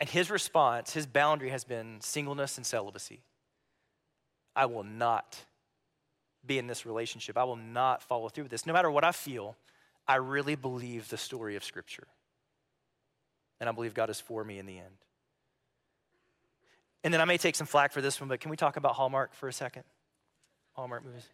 And 0.00 0.08
his 0.08 0.30
response, 0.30 0.92
his 0.92 1.06
boundary 1.06 1.50
has 1.50 1.64
been 1.64 2.00
singleness 2.00 2.56
and 2.56 2.66
celibacy. 2.66 3.20
I 4.54 4.66
will 4.66 4.84
not 4.84 5.38
be 6.44 6.58
in 6.58 6.66
this 6.66 6.84
relationship. 6.84 7.38
I 7.38 7.44
will 7.44 7.56
not 7.56 8.02
follow 8.02 8.28
through 8.28 8.44
with 8.44 8.50
this. 8.50 8.66
No 8.66 8.72
matter 8.72 8.90
what 8.90 9.04
I 9.04 9.12
feel, 9.12 9.56
I 10.06 10.16
really 10.16 10.56
believe 10.56 11.08
the 11.08 11.16
story 11.16 11.56
of 11.56 11.64
Scripture. 11.64 12.06
And 13.60 13.68
I 13.68 13.72
believe 13.72 13.94
God 13.94 14.10
is 14.10 14.20
for 14.20 14.42
me 14.42 14.58
in 14.58 14.66
the 14.66 14.78
end. 14.78 14.96
And 17.04 17.12
then 17.12 17.20
I 17.20 17.24
may 17.24 17.38
take 17.38 17.54
some 17.54 17.66
flack 17.66 17.92
for 17.92 18.00
this 18.00 18.20
one, 18.20 18.28
but 18.28 18.40
can 18.40 18.50
we 18.50 18.56
talk 18.56 18.76
about 18.76 18.94
Hallmark 18.94 19.34
for 19.34 19.48
a 19.48 19.52
second? 19.52 19.84
Hallmark 20.72 21.04
movies. 21.04 21.28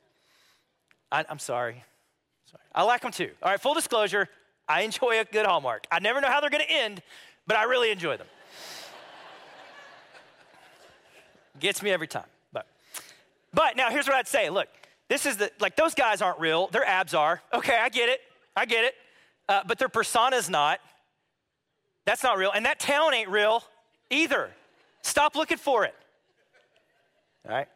I, 1.11 1.25
am 1.29 1.39
sorry. 1.39 1.85
Sorry. 2.51 2.63
I 2.75 2.83
like 2.83 3.03
them 3.03 3.13
too. 3.13 3.31
All 3.43 3.51
right, 3.51 3.61
full 3.61 3.75
disclosure, 3.75 4.29
I 4.69 4.83
enjoy 4.83 5.21
a 5.21 5.25
good 5.25 5.47
Hallmark. 5.47 5.87
I 5.91 6.01
never 6.01 6.21
know 6.21 6.29
how 6.29 6.41
they're 6.41 6.51
going 6.51 6.65
to 6.67 6.73
end, 6.73 7.03
but 7.47 7.57
I 7.57 7.65
really 7.65 7.91
enjoy 7.91 8.17
them. 8.17 8.27
Gets 11.61 11.83
me 11.83 11.91
every 11.91 12.07
time. 12.07 12.27
But, 12.53 12.67
but 13.53 13.77
now 13.77 13.91
here's 13.91 14.07
what 14.07 14.17
I'd 14.17 14.29
say. 14.29 14.51
Look, 14.51 14.69
this 15.09 15.27
is 15.27 15.37
the, 15.37 15.51
like 15.61 15.77
those 15.77 15.95
guys 15.95 16.23
aren't 16.23 16.39
real. 16.39 16.69
Their 16.69 16.87
abs 16.87 17.15
are. 17.15 17.43
Okay, 17.53 17.77
I 17.77 17.89
get 17.89 18.09
it. 18.09 18.21
I 18.57 18.67
get 18.67 18.85
it. 18.85 18.95
Uh, 19.49 19.63
but 19.67 19.79
their 19.79 19.89
persona's 19.89 20.51
not. 20.51 20.81
That's 22.05 22.23
not 22.23 22.39
real. 22.39 22.51
And 22.53 22.65
that 22.67 22.79
town 22.79 23.15
ain't 23.15 23.29
real 23.29 23.63
either. 24.11 24.51
Stop 25.03 25.37
looking 25.37 25.59
for 25.59 25.85
it. 25.85 25.95
All 27.47 27.55
right? 27.55 27.69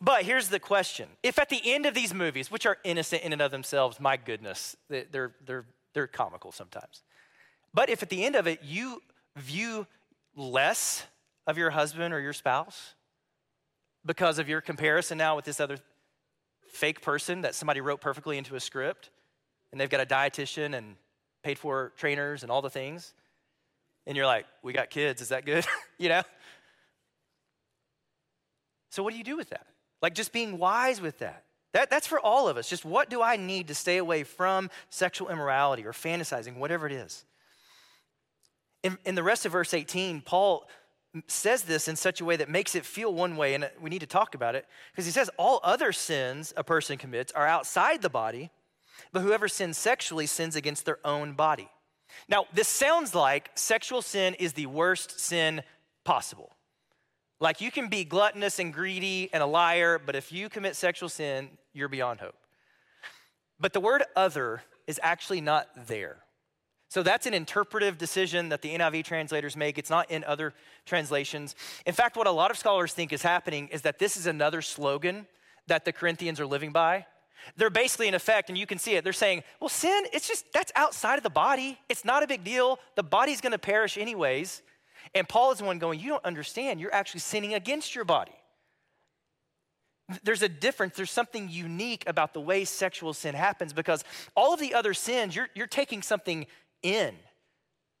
But 0.00 0.22
here's 0.22 0.48
the 0.48 0.60
question. 0.60 1.08
If 1.22 1.38
at 1.38 1.48
the 1.48 1.60
end 1.64 1.86
of 1.86 1.94
these 1.94 2.14
movies, 2.14 2.50
which 2.50 2.66
are 2.66 2.78
innocent 2.84 3.22
in 3.22 3.32
and 3.32 3.42
of 3.42 3.50
themselves, 3.50 3.98
my 3.98 4.16
goodness, 4.16 4.76
they're, 4.88 5.32
they're, 5.44 5.64
they're 5.92 6.06
comical 6.06 6.52
sometimes. 6.52 7.02
But 7.74 7.90
if 7.90 8.02
at 8.02 8.08
the 8.08 8.24
end 8.24 8.36
of 8.36 8.46
it 8.46 8.60
you 8.62 9.02
view 9.36 9.86
less 10.36 11.04
of 11.48 11.56
your 11.58 11.70
husband 11.70 12.14
or 12.14 12.20
your 12.20 12.34
spouse 12.34 12.94
because 14.04 14.38
of 14.38 14.48
your 14.48 14.60
comparison 14.60 15.18
now 15.18 15.34
with 15.34 15.46
this 15.46 15.58
other 15.58 15.78
fake 16.68 17.00
person 17.00 17.40
that 17.40 17.54
somebody 17.54 17.80
wrote 17.80 18.00
perfectly 18.00 18.36
into 18.36 18.54
a 18.54 18.60
script 18.60 19.10
and 19.72 19.80
they've 19.80 19.90
got 19.90 20.00
a 20.00 20.06
dietitian 20.06 20.76
and 20.76 20.94
paid 21.42 21.58
for 21.58 21.92
trainers 21.96 22.42
and 22.42 22.52
all 22.52 22.60
the 22.60 22.70
things. 22.70 23.14
And 24.06 24.16
you're 24.16 24.26
like 24.26 24.46
we 24.62 24.74
got 24.74 24.90
kids. 24.90 25.22
Is 25.22 25.30
that 25.30 25.44
good? 25.44 25.66
You 26.00 26.10
know? 26.10 26.22
So 28.90 29.02
what 29.02 29.10
do 29.10 29.18
you 29.18 29.24
do 29.24 29.36
with 29.36 29.50
that? 29.50 29.66
Like 30.00 30.14
just 30.14 30.32
being 30.32 30.58
wise 30.58 31.00
with 31.00 31.18
that. 31.18 31.42
That, 31.72 31.90
that's 31.90 32.06
for 32.06 32.20
all 32.20 32.48
of 32.48 32.56
us. 32.56 32.68
Just 32.68 32.84
what 32.84 33.10
do 33.10 33.20
i 33.20 33.36
need 33.36 33.66
to 33.66 33.74
stay 33.74 33.96
away 33.96 34.22
from 34.22 34.70
sexual 34.90 35.28
immorality 35.28 35.84
or 35.84 35.92
fantasizing 35.92 36.56
whatever 36.56 36.86
it 36.86 36.92
is? 36.92 37.24
In, 38.84 38.96
in 39.04 39.16
the 39.16 39.24
rest 39.24 39.44
of 39.44 39.50
verse 39.50 39.74
18 39.74 40.20
paul 40.20 40.68
says 41.26 41.62
this 41.62 41.88
in 41.88 41.96
such 41.96 42.20
a 42.20 42.24
way 42.24 42.36
that 42.36 42.48
makes 42.48 42.74
it 42.74 42.84
feel 42.84 43.12
one 43.12 43.36
way, 43.36 43.54
and 43.54 43.70
we 43.80 43.90
need 43.90 44.00
to 44.00 44.06
talk 44.06 44.34
about 44.34 44.54
it 44.54 44.66
because 44.92 45.06
he 45.06 45.10
says 45.10 45.30
all 45.36 45.60
other 45.62 45.92
sins 45.92 46.52
a 46.56 46.64
person 46.64 46.98
commits 46.98 47.32
are 47.32 47.46
outside 47.46 48.02
the 48.02 48.10
body, 48.10 48.50
but 49.12 49.22
whoever 49.22 49.48
sins 49.48 49.78
sexually 49.78 50.26
sins 50.26 50.56
against 50.56 50.84
their 50.84 50.98
own 51.04 51.32
body. 51.32 51.68
Now, 52.28 52.46
this 52.52 52.68
sounds 52.68 53.14
like 53.14 53.50
sexual 53.54 54.02
sin 54.02 54.34
is 54.34 54.52
the 54.52 54.66
worst 54.66 55.20
sin 55.20 55.62
possible. 56.04 56.52
Like 57.40 57.60
you 57.60 57.70
can 57.70 57.88
be 57.88 58.04
gluttonous 58.04 58.58
and 58.58 58.72
greedy 58.72 59.30
and 59.32 59.42
a 59.42 59.46
liar, 59.46 60.00
but 60.04 60.16
if 60.16 60.32
you 60.32 60.48
commit 60.48 60.74
sexual 60.74 61.08
sin, 61.08 61.50
you're 61.72 61.88
beyond 61.88 62.20
hope. 62.20 62.34
But 63.60 63.72
the 63.72 63.80
word 63.80 64.02
other 64.16 64.62
is 64.86 64.98
actually 65.02 65.40
not 65.40 65.68
there. 65.86 66.16
So 66.88 67.02
that's 67.02 67.26
an 67.26 67.34
interpretive 67.34 67.98
decision 67.98 68.48
that 68.48 68.62
the 68.62 68.74
NIV 68.74 69.04
translators 69.04 69.56
make. 69.56 69.76
It's 69.76 69.90
not 69.90 70.10
in 70.10 70.24
other 70.24 70.54
translations. 70.86 71.54
In 71.84 71.92
fact, 71.92 72.16
what 72.16 72.26
a 72.26 72.30
lot 72.30 72.50
of 72.50 72.56
scholars 72.56 72.94
think 72.94 73.12
is 73.12 73.22
happening 73.22 73.68
is 73.68 73.82
that 73.82 73.98
this 73.98 74.16
is 74.16 74.26
another 74.26 74.62
slogan 74.62 75.26
that 75.66 75.84
the 75.84 75.92
Corinthians 75.92 76.40
are 76.40 76.46
living 76.46 76.72
by. 76.72 77.04
They're 77.56 77.70
basically, 77.70 78.08
in 78.08 78.14
effect, 78.14 78.48
and 78.48 78.58
you 78.58 78.66
can 78.66 78.78
see 78.78 78.94
it, 78.94 79.04
they're 79.04 79.12
saying, 79.12 79.42
well, 79.60 79.68
sin, 79.68 80.04
it's 80.12 80.26
just, 80.26 80.50
that's 80.52 80.72
outside 80.74 81.16
of 81.16 81.22
the 81.22 81.30
body. 81.30 81.78
It's 81.88 82.04
not 82.04 82.22
a 82.22 82.26
big 82.26 82.42
deal. 82.42 82.78
The 82.96 83.02
body's 83.02 83.40
gonna 83.40 83.58
perish 83.58 83.96
anyways. 83.98 84.62
And 85.14 85.28
Paul 85.28 85.52
is 85.52 85.58
the 85.58 85.64
one 85.64 85.78
going, 85.78 86.00
you 86.00 86.08
don't 86.08 86.24
understand. 86.24 86.80
You're 86.80 86.94
actually 86.94 87.20
sinning 87.20 87.54
against 87.54 87.94
your 87.94 88.04
body. 88.04 88.32
There's 90.24 90.42
a 90.42 90.48
difference. 90.48 90.96
There's 90.96 91.10
something 91.10 91.48
unique 91.50 92.04
about 92.06 92.32
the 92.32 92.40
way 92.40 92.64
sexual 92.64 93.12
sin 93.12 93.34
happens 93.34 93.74
because 93.74 94.04
all 94.34 94.54
of 94.54 94.60
the 94.60 94.72
other 94.74 94.94
sins, 94.94 95.36
you're, 95.36 95.48
you're 95.54 95.66
taking 95.66 96.00
something 96.00 96.46
in 96.82 97.14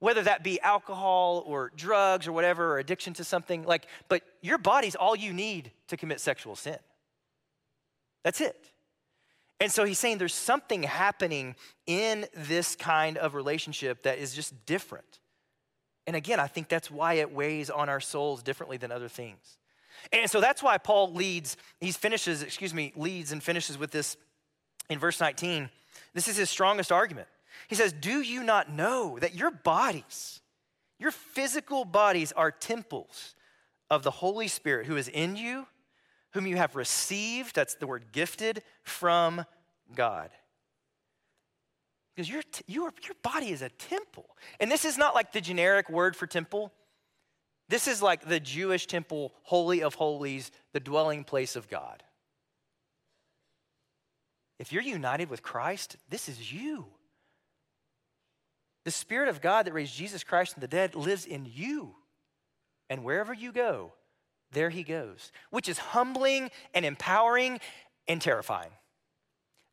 whether 0.00 0.22
that 0.22 0.44
be 0.44 0.60
alcohol 0.60 1.42
or 1.46 1.72
drugs 1.76 2.28
or 2.28 2.32
whatever 2.32 2.74
or 2.74 2.78
addiction 2.78 3.14
to 3.14 3.24
something 3.24 3.64
like 3.64 3.86
but 4.08 4.22
your 4.42 4.58
body's 4.58 4.94
all 4.94 5.16
you 5.16 5.32
need 5.32 5.72
to 5.88 5.96
commit 5.96 6.20
sexual 6.20 6.56
sin 6.56 6.78
that's 8.24 8.40
it 8.40 8.70
and 9.60 9.72
so 9.72 9.84
he's 9.84 9.98
saying 9.98 10.18
there's 10.18 10.34
something 10.34 10.84
happening 10.84 11.56
in 11.86 12.26
this 12.34 12.76
kind 12.76 13.16
of 13.18 13.34
relationship 13.34 14.04
that 14.04 14.18
is 14.18 14.34
just 14.34 14.66
different 14.66 15.18
And 16.08 16.16
again, 16.16 16.40
I 16.40 16.46
think 16.46 16.68
that's 16.68 16.90
why 16.90 17.14
it 17.14 17.34
weighs 17.34 17.68
on 17.68 17.90
our 17.90 18.00
souls 18.00 18.42
differently 18.42 18.78
than 18.78 18.90
other 18.90 19.08
things. 19.08 19.58
And 20.10 20.30
so 20.30 20.40
that's 20.40 20.62
why 20.62 20.78
Paul 20.78 21.12
leads, 21.12 21.58
he 21.80 21.92
finishes, 21.92 22.42
excuse 22.42 22.72
me, 22.72 22.94
leads 22.96 23.30
and 23.30 23.42
finishes 23.42 23.76
with 23.76 23.90
this 23.90 24.16
in 24.88 24.98
verse 24.98 25.20
19. 25.20 25.68
This 26.14 26.26
is 26.26 26.38
his 26.38 26.48
strongest 26.48 26.90
argument. 26.92 27.28
He 27.66 27.74
says, 27.74 27.92
Do 27.92 28.20
you 28.20 28.42
not 28.42 28.70
know 28.70 29.18
that 29.18 29.34
your 29.34 29.50
bodies, 29.50 30.40
your 30.98 31.10
physical 31.10 31.84
bodies, 31.84 32.32
are 32.32 32.50
temples 32.50 33.34
of 33.90 34.02
the 34.02 34.10
Holy 34.10 34.48
Spirit 34.48 34.86
who 34.86 34.96
is 34.96 35.08
in 35.08 35.36
you, 35.36 35.66
whom 36.32 36.46
you 36.46 36.56
have 36.56 36.76
received, 36.76 37.54
that's 37.54 37.74
the 37.74 37.86
word 37.86 38.12
gifted, 38.12 38.62
from 38.82 39.44
God? 39.94 40.30
Because 42.14 42.30
your, 42.30 42.42
your, 42.66 42.92
your 43.04 43.14
body 43.22 43.50
is 43.50 43.62
a 43.62 43.68
temple. 43.68 44.26
And 44.58 44.70
this 44.70 44.84
is 44.84 44.98
not 44.98 45.14
like 45.14 45.32
the 45.32 45.40
generic 45.40 45.88
word 45.88 46.16
for 46.16 46.26
temple. 46.26 46.72
This 47.68 47.86
is 47.86 48.02
like 48.02 48.26
the 48.26 48.40
Jewish 48.40 48.86
temple, 48.86 49.32
Holy 49.42 49.82
of 49.82 49.94
Holies, 49.94 50.50
the 50.72 50.80
dwelling 50.80 51.22
place 51.22 51.54
of 51.54 51.68
God. 51.68 52.02
If 54.58 54.72
you're 54.72 54.82
united 54.82 55.30
with 55.30 55.42
Christ, 55.42 55.96
this 56.08 56.28
is 56.28 56.52
you. 56.52 56.86
The 58.84 58.90
Spirit 58.90 59.28
of 59.28 59.40
God 59.40 59.66
that 59.66 59.74
raised 59.74 59.94
Jesus 59.94 60.24
Christ 60.24 60.54
from 60.54 60.60
the 60.60 60.68
dead 60.68 60.94
lives 60.94 61.26
in 61.26 61.46
you. 61.52 61.94
And 62.88 63.04
wherever 63.04 63.34
you 63.34 63.52
go, 63.52 63.92
there 64.52 64.70
he 64.70 64.82
goes, 64.82 65.30
which 65.50 65.68
is 65.68 65.78
humbling 65.78 66.50
and 66.74 66.84
empowering 66.84 67.60
and 68.06 68.20
terrifying. 68.20 68.70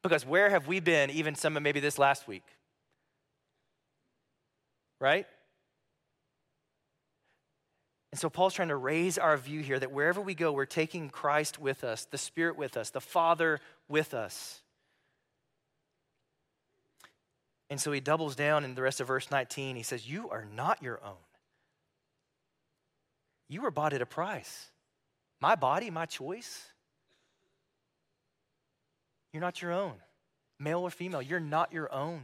Because 0.04 0.26
where 0.26 0.50
have 0.50 0.68
we 0.68 0.80
been, 0.80 1.10
even 1.10 1.34
some 1.36 1.56
of 1.56 1.64
maybe 1.64 1.80
this 1.80 1.98
last 1.98 2.28
week? 2.28 2.44
Right? 5.00 5.26
And 8.12 8.20
so 8.20 8.30
Paul's 8.30 8.54
trying 8.54 8.70
to 8.70 8.76
raise 8.76 9.18
our 9.18 9.36
view 9.36 9.62
here 9.62 9.80
that 9.80 9.92
wherever 9.92 10.22
we 10.22 10.36
go, 10.36 10.52
we're 10.52 10.66
taking 10.66 11.10
Christ 11.10 11.60
with 11.60 11.84
us, 11.84 12.06
the 12.06 12.18
Spirit 12.18 12.58
with 12.58 12.78
us, 12.78 12.90
the 12.90 13.02
Father 13.02 13.60
with 13.90 14.14
us. 14.14 14.62
And 17.70 17.82
so 17.82 17.92
he 17.92 18.00
doubles 18.00 18.36
down 18.36 18.64
in 18.64 18.76
the 18.76 18.82
rest 18.82 19.02
of 19.02 19.08
verse 19.08 19.32
19. 19.32 19.76
He 19.76 19.84
says, 19.84 20.08
You 20.08 20.30
are 20.30 20.46
not 20.46 20.84
your 20.84 21.00
own. 21.04 21.16
You 23.50 23.62
were 23.62 23.72
bought 23.72 23.94
at 23.94 24.02
a 24.02 24.06
price. 24.06 24.70
My 25.42 25.56
body, 25.56 25.90
my 25.90 26.06
choice. 26.06 26.68
You're 29.34 29.42
not 29.42 29.62
your 29.62 29.72
own. 29.72 29.96
Male 30.60 30.80
or 30.80 30.90
female, 30.90 31.22
you're 31.22 31.40
not 31.40 31.74
your 31.74 31.92
own. 31.94 32.22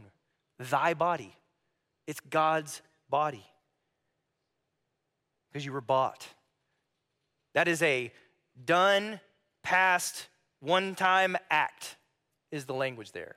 Thy 0.58 0.94
body. 0.94 1.34
It's 2.06 2.20
God's 2.20 2.80
body. 3.10 3.44
Because 5.50 5.66
you 5.66 5.72
were 5.72 5.80
bought. 5.80 6.26
That 7.54 7.68
is 7.68 7.82
a 7.82 8.12
done, 8.64 9.20
past, 9.62 10.28
one 10.60 10.94
time 10.94 11.36
act, 11.50 11.96
is 12.50 12.64
the 12.64 12.74
language 12.74 13.12
there 13.12 13.36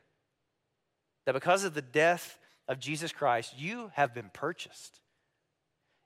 that 1.25 1.33
because 1.33 1.63
of 1.63 1.73
the 1.73 1.81
death 1.81 2.37
of 2.67 2.79
Jesus 2.79 3.11
Christ, 3.11 3.53
you 3.57 3.91
have 3.93 4.13
been 4.13 4.29
purchased. 4.33 4.99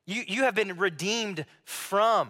You, 0.05 0.23
you 0.27 0.43
have 0.43 0.55
been 0.55 0.77
redeemed 0.77 1.45
from 1.63 2.29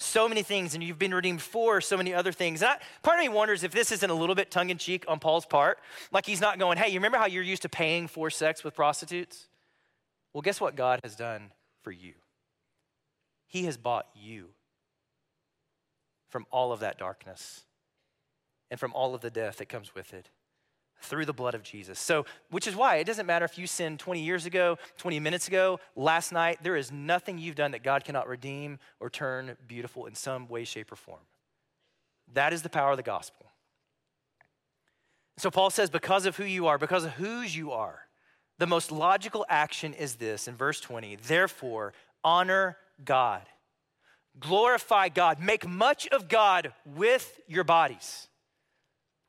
so 0.00 0.28
many 0.28 0.42
things, 0.42 0.74
and 0.74 0.82
you've 0.82 0.98
been 0.98 1.14
redeemed 1.14 1.40
for 1.40 1.80
so 1.80 1.96
many 1.96 2.12
other 2.12 2.32
things. 2.32 2.62
And 2.62 2.72
I, 2.72 2.76
part 3.02 3.18
of 3.18 3.22
me 3.22 3.28
wonders 3.28 3.62
if 3.62 3.72
this 3.72 3.92
isn't 3.92 4.10
a 4.10 4.14
little 4.14 4.34
bit 4.34 4.50
tongue 4.50 4.70
in 4.70 4.78
cheek 4.78 5.04
on 5.06 5.18
Paul's 5.18 5.46
part. 5.46 5.78
Like 6.12 6.26
he's 6.26 6.40
not 6.40 6.58
going, 6.58 6.78
hey, 6.78 6.88
you 6.88 6.98
remember 6.98 7.18
how 7.18 7.26
you're 7.26 7.42
used 7.42 7.62
to 7.62 7.68
paying 7.68 8.08
for 8.08 8.30
sex 8.30 8.64
with 8.64 8.74
prostitutes? 8.74 9.46
Well, 10.32 10.42
guess 10.42 10.60
what 10.60 10.74
God 10.74 11.00
has 11.04 11.14
done 11.14 11.52
for 11.82 11.92
you? 11.92 12.14
He 13.46 13.64
has 13.64 13.76
bought 13.76 14.08
you 14.14 14.48
from 16.28 16.46
all 16.50 16.72
of 16.72 16.80
that 16.80 16.98
darkness 16.98 17.62
and 18.70 18.80
from 18.80 18.92
all 18.92 19.14
of 19.14 19.20
the 19.20 19.30
death 19.30 19.58
that 19.58 19.68
comes 19.68 19.94
with 19.94 20.12
it 20.12 20.28
through 21.00 21.26
the 21.26 21.32
blood 21.32 21.54
of 21.54 21.62
Jesus. 21.62 21.98
So, 21.98 22.24
which 22.50 22.66
is 22.66 22.74
why 22.74 22.96
it 22.96 23.04
doesn't 23.04 23.26
matter 23.26 23.44
if 23.44 23.58
you 23.58 23.66
sinned 23.66 23.98
20 24.00 24.20
years 24.20 24.46
ago, 24.46 24.78
20 24.98 25.20
minutes 25.20 25.48
ago, 25.48 25.78
last 25.96 26.32
night, 26.32 26.58
there 26.62 26.76
is 26.76 26.90
nothing 26.90 27.38
you've 27.38 27.56
done 27.56 27.72
that 27.72 27.82
God 27.82 28.04
cannot 28.04 28.28
redeem 28.28 28.78
or 29.00 29.10
turn 29.10 29.56
beautiful 29.68 30.06
in 30.06 30.14
some 30.14 30.48
way, 30.48 30.64
shape, 30.64 30.90
or 30.90 30.96
form. 30.96 31.20
That 32.32 32.52
is 32.52 32.62
the 32.62 32.70
power 32.70 32.92
of 32.92 32.96
the 32.96 33.02
gospel. 33.02 33.46
So, 35.36 35.50
Paul 35.50 35.70
says, 35.70 35.90
because 35.90 36.26
of 36.26 36.36
who 36.36 36.44
you 36.44 36.66
are, 36.66 36.78
because 36.78 37.04
of 37.04 37.12
whose 37.12 37.54
you 37.56 37.72
are, 37.72 38.00
the 38.58 38.66
most 38.66 38.92
logical 38.92 39.44
action 39.48 39.94
is 39.94 40.14
this 40.14 40.46
in 40.48 40.54
verse 40.54 40.80
20 40.80 41.16
therefore, 41.16 41.92
honor 42.22 42.76
God, 43.04 43.42
glorify 44.38 45.08
God, 45.08 45.40
make 45.40 45.66
much 45.66 46.06
of 46.08 46.28
God 46.28 46.72
with 46.86 47.40
your 47.48 47.64
bodies, 47.64 48.28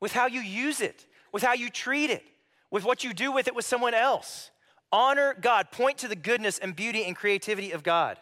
with 0.00 0.12
how 0.12 0.26
you 0.26 0.40
use 0.40 0.80
it 0.80 1.06
with 1.32 1.42
how 1.42 1.52
you 1.52 1.70
treat 1.70 2.10
it, 2.10 2.22
with 2.70 2.84
what 2.84 3.04
you 3.04 3.12
do 3.12 3.32
with 3.32 3.48
it 3.48 3.54
with 3.54 3.64
someone 3.64 3.94
else. 3.94 4.50
Honor 4.92 5.34
God, 5.40 5.70
point 5.70 5.98
to 5.98 6.08
the 6.08 6.16
goodness 6.16 6.58
and 6.58 6.74
beauty 6.74 7.04
and 7.04 7.16
creativity 7.16 7.72
of 7.72 7.82
God. 7.82 8.18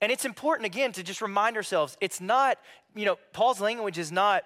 And 0.00 0.10
it's 0.10 0.24
important, 0.24 0.66
again, 0.66 0.92
to 0.92 1.02
just 1.02 1.20
remind 1.20 1.56
ourselves 1.56 1.96
it's 2.00 2.20
not, 2.20 2.58
you 2.94 3.04
know, 3.04 3.18
Paul's 3.32 3.60
language 3.60 3.98
is 3.98 4.10
not 4.10 4.44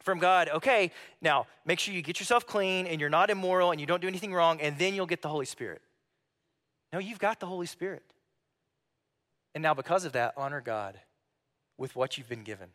from 0.00 0.18
God, 0.18 0.48
okay, 0.48 0.90
now 1.20 1.46
make 1.64 1.78
sure 1.78 1.94
you 1.94 2.02
get 2.02 2.18
yourself 2.18 2.46
clean 2.46 2.86
and 2.86 3.00
you're 3.00 3.08
not 3.08 3.30
immoral 3.30 3.70
and 3.70 3.80
you 3.80 3.86
don't 3.86 4.02
do 4.02 4.08
anything 4.08 4.34
wrong, 4.34 4.60
and 4.60 4.76
then 4.78 4.94
you'll 4.94 5.06
get 5.06 5.22
the 5.22 5.28
Holy 5.28 5.46
Spirit. 5.46 5.80
No, 6.92 6.98
you've 6.98 7.18
got 7.18 7.40
the 7.40 7.46
Holy 7.46 7.66
Spirit. 7.66 8.02
And 9.54 9.62
now, 9.62 9.74
because 9.74 10.04
of 10.04 10.12
that, 10.12 10.34
honor 10.36 10.60
God 10.60 10.98
with 11.78 11.94
what 11.94 12.18
you've 12.18 12.28
been 12.28 12.42
given. 12.42 12.68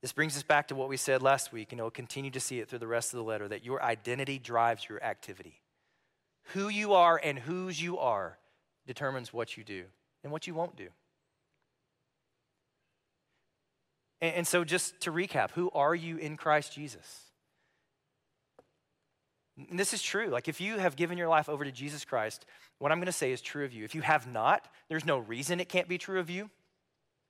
This 0.00 0.12
brings 0.12 0.36
us 0.36 0.42
back 0.44 0.68
to 0.68 0.76
what 0.76 0.88
we 0.88 0.96
said 0.96 1.22
last 1.22 1.52
week, 1.52 1.72
and 1.72 1.80
we'll 1.80 1.90
continue 1.90 2.30
to 2.30 2.40
see 2.40 2.60
it 2.60 2.68
through 2.68 2.78
the 2.78 2.86
rest 2.86 3.12
of 3.12 3.18
the 3.18 3.24
letter 3.24 3.48
that 3.48 3.64
your 3.64 3.82
identity 3.82 4.38
drives 4.38 4.88
your 4.88 5.02
activity. 5.02 5.60
Who 6.52 6.68
you 6.68 6.94
are 6.94 7.20
and 7.22 7.38
whose 7.38 7.82
you 7.82 7.98
are 7.98 8.38
determines 8.86 9.32
what 9.32 9.56
you 9.56 9.64
do 9.64 9.84
and 10.22 10.32
what 10.32 10.46
you 10.46 10.54
won't 10.54 10.76
do. 10.76 10.88
And, 14.20 14.36
and 14.36 14.46
so, 14.46 14.64
just 14.64 15.00
to 15.00 15.12
recap, 15.12 15.50
who 15.52 15.70
are 15.72 15.94
you 15.94 16.16
in 16.16 16.36
Christ 16.36 16.72
Jesus? 16.72 17.24
And 19.68 19.78
this 19.78 19.92
is 19.92 20.00
true. 20.00 20.28
Like, 20.28 20.46
if 20.46 20.60
you 20.60 20.78
have 20.78 20.94
given 20.94 21.18
your 21.18 21.28
life 21.28 21.48
over 21.48 21.64
to 21.64 21.72
Jesus 21.72 22.04
Christ, 22.04 22.46
what 22.78 22.92
I'm 22.92 22.98
going 22.98 23.06
to 23.06 23.12
say 23.12 23.32
is 23.32 23.40
true 23.40 23.64
of 23.64 23.72
you. 23.72 23.84
If 23.84 23.94
you 23.94 24.02
have 24.02 24.30
not, 24.32 24.68
there's 24.88 25.04
no 25.04 25.18
reason 25.18 25.58
it 25.58 25.68
can't 25.68 25.88
be 25.88 25.98
true 25.98 26.20
of 26.20 26.30
you. 26.30 26.48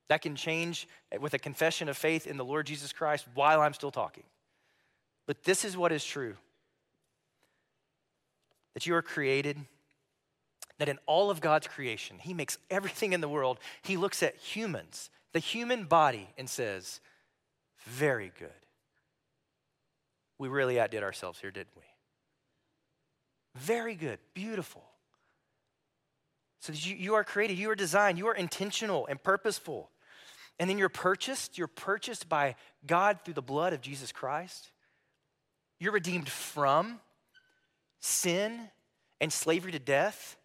That 0.09 0.23
can 0.23 0.37
change 0.37 0.89
with 1.21 1.35
a 1.35 1.39
confession 1.39 1.89
of 1.89 1.97
faith 1.97 2.27
in 2.27 2.37
the 2.37 2.45
Lord 2.45 2.67
Jesus 2.67 2.93
Christ 2.93 3.27
while 3.35 3.61
I'm 3.61 3.75
still 3.75 3.91
talking. 3.91 4.25
But 5.27 5.45
this 5.45 5.65
is 5.65 5.77
what 5.77 5.93
is 5.93 6.05
true 6.05 6.37
that 8.75 8.87
you 8.87 8.95
are 8.95 9.03
created, 9.03 9.59
that 10.79 10.89
in 10.89 10.99
all 11.07 11.31
of 11.31 11.41
God's 11.41 11.67
creation, 11.67 12.17
He 12.21 12.33
makes 12.33 12.59
everything 12.71 13.13
in 13.13 13.21
the 13.21 13.29
world, 13.29 13.59
He 13.83 13.97
looks 13.97 14.23
at 14.23 14.37
humans, 14.37 15.11
the 15.33 15.41
human 15.41 15.85
body, 15.85 16.29
and 16.39 16.49
says, 16.49 17.01
Very 17.85 18.31
good. 18.39 18.51
We 20.39 20.49
really 20.49 20.79
outdid 20.79 21.03
ourselves 21.03 21.41
here, 21.41 21.51
didn't 21.51 21.77
we? 21.77 21.83
Very 23.57 23.97
good, 23.97 24.21
beautiful. 24.35 24.85
So 26.61 26.73
you, 26.73 26.95
you 26.97 27.15
are 27.15 27.25
created, 27.25 27.59
you 27.59 27.71
are 27.71 27.75
designed, 27.75 28.19
you 28.19 28.29
are 28.29 28.35
intentional 28.35 29.07
and 29.07 29.23
purposeful. 29.23 29.91
And 30.59 30.69
then 30.69 30.79
you're 30.79 30.89
purchased. 30.89 31.57
You're 31.57 31.69
purchased 31.69 32.29
by 32.29 32.57
God 32.87 33.21
through 33.25 33.35
the 33.35 33.43
blood 33.43 33.73
of 33.73 33.81
Jesus 33.81 34.13
Christ. 34.13 34.71
You're 35.79 35.93
redeemed 35.93 36.29
from 36.29 37.01
sin 38.01 38.69
and 39.21 39.33
slavery 39.33 39.73
to 39.73 39.79
death. 39.79 40.37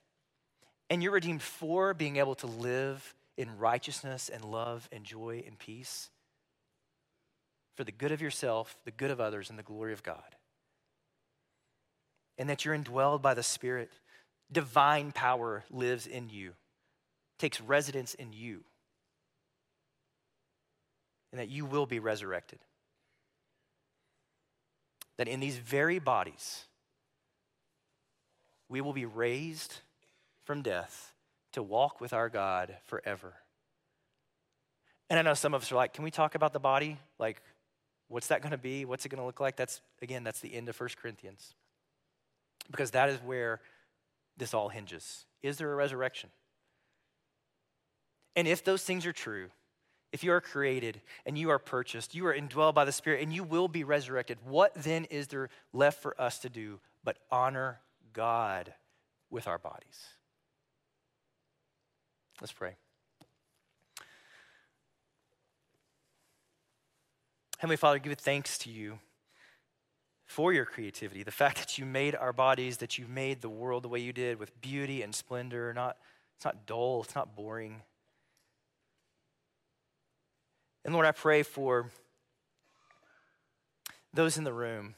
And 0.90 1.02
you're 1.02 1.14
redeemed 1.14 1.42
for 1.42 1.94
being 1.94 2.18
able 2.18 2.36
to 2.36 2.48
live 2.48 3.16
in 3.38 3.58
righteousness 3.58 4.30
and 4.30 4.46
love 4.46 4.88
and 4.92 5.04
joy 5.04 5.44
and 5.48 5.58
peace 5.58 6.10
for 7.76 7.84
the 7.84 7.92
good 7.92 8.12
of 8.12 8.22
yourself, 8.22 8.78
the 8.86 8.92
good 8.92 9.10
of 9.10 9.20
others, 9.20 9.50
and 9.50 9.58
the 9.58 9.64
glory 9.64 9.94
of 9.94 10.04
God. 10.04 10.36
And 12.38 12.48
that 12.50 12.64
you're 12.64 12.78
indwelled 12.78 13.24
by 13.24 13.34
the 13.34 13.42
Spirit. 13.42 13.92
Divine 14.52 15.12
power 15.12 15.64
lives 15.72 16.06
in 16.06 16.30
you, 16.30 16.54
takes 17.40 17.60
residence 17.60 18.14
in 18.14 18.34
you 18.34 18.64
and 21.34 21.40
that 21.40 21.50
you 21.50 21.66
will 21.66 21.88
be 21.88 21.98
resurrected. 21.98 22.60
That 25.18 25.28
in 25.28 25.40
these 25.40 25.58
very 25.58 25.98
bodies, 25.98 26.66
we 28.70 28.82
will 28.82 28.94
be 28.94 29.06
raised 29.06 29.80
from 30.46 30.62
death 30.62 31.16
to 31.54 31.64
walk 31.64 32.00
with 32.00 32.14
our 32.14 32.30
God 32.30 32.76
forever. 32.86 33.34
And 35.10 35.18
I 35.18 35.24
know 35.24 35.34
some 35.34 35.56
of 35.56 35.64
us 35.64 35.72
are 35.72 35.76
like, 35.76 35.94
can 35.94 36.04
we 36.04 36.12
talk 36.12 36.36
about 36.36 36.54
the 36.54 36.60
body? 36.60 37.00
Like, 37.18 37.42
what's 38.10 38.28
that 38.28 38.44
going 38.44 38.52
to 38.52 38.58
be? 38.58 38.86
What's 38.86 39.04
it 39.04 39.10
going 39.10 39.20
to 39.20 39.26
look 39.26 39.40
like? 39.40 39.56
That's, 39.56 39.82
again, 40.04 40.24
that's 40.24 40.40
the 40.40 40.54
end 40.54 40.70
of 40.70 40.80
1 40.80 40.90
Corinthians. 41.02 41.56
Because 42.70 42.92
that 42.92 43.10
is 43.10 43.18
where 43.26 43.60
this 44.38 44.54
all 44.54 44.70
hinges. 44.70 45.26
Is 45.42 45.58
there 45.58 45.72
a 45.72 45.76
resurrection? 45.76 46.30
And 48.36 48.48
if 48.48 48.64
those 48.64 48.84
things 48.84 49.08
are 49.08 49.14
true, 49.14 49.50
if 50.14 50.24
you 50.24 50.32
are 50.32 50.40
created 50.40 51.02
and 51.26 51.38
you 51.38 51.50
are 51.50 51.60
purchased, 51.60 52.14
you 52.14 52.26
are 52.28 52.34
indwelled 52.34 52.76
by 52.76 52.86
the 52.86 52.92
Spirit, 52.92 53.24
and 53.24 53.34
you 53.34 53.44
will 53.44 53.68
be 53.68 53.84
resurrected, 53.84 54.38
what 54.46 54.72
then 54.76 55.06
is 55.06 55.28
there 55.28 55.50
left 55.74 56.02
for 56.02 56.20
us 56.22 56.38
to 56.40 56.50
do 56.50 56.80
but 57.04 57.18
honor 57.32 57.82
God 58.14 58.74
with 59.32 59.48
our 59.48 59.58
bodies? 59.58 60.08
Let's 62.40 62.54
pray. 62.54 62.76
Heavenly 67.58 67.78
Father, 67.78 67.98
give 67.98 68.18
thanks 68.20 68.58
to 68.60 68.70
you 68.70 69.00
for 70.26 70.54
your 70.54 70.66
creativity, 70.66 71.24
the 71.24 71.32
fact 71.32 71.58
that 71.58 71.78
you 71.78 71.86
made 71.86 72.14
our 72.16 72.34
bodies, 72.34 72.78
that 72.78 73.00
you 73.00 73.08
made 73.08 73.42
the 73.42 73.50
world 73.50 73.84
the 73.84 73.88
way 73.88 74.00
you 74.00 74.14
did 74.14 74.38
with 74.38 74.62
beauty 74.62 75.02
and 75.02 75.16
splendor. 75.16 75.74
Not, 75.74 75.98
it's 76.36 76.46
not 76.46 76.68
dull, 76.68 77.02
it's 77.04 77.16
not 77.16 77.36
boring. 77.36 77.82
And 80.86 80.94
Lord, 80.94 81.06
I 81.06 81.12
pray 81.12 81.44
for 81.44 81.90
those 84.14 84.38
in 84.38 84.44
the 84.44 84.54
room, 84.54 84.96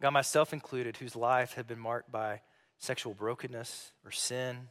God, 0.00 0.10
myself 0.10 0.52
included, 0.52 0.98
whose 0.98 1.16
life 1.16 1.54
had 1.54 1.66
been 1.66 1.78
marked 1.78 2.12
by 2.12 2.42
sexual 2.78 3.14
brokenness 3.14 3.92
or 4.04 4.10
sin. 4.10 4.68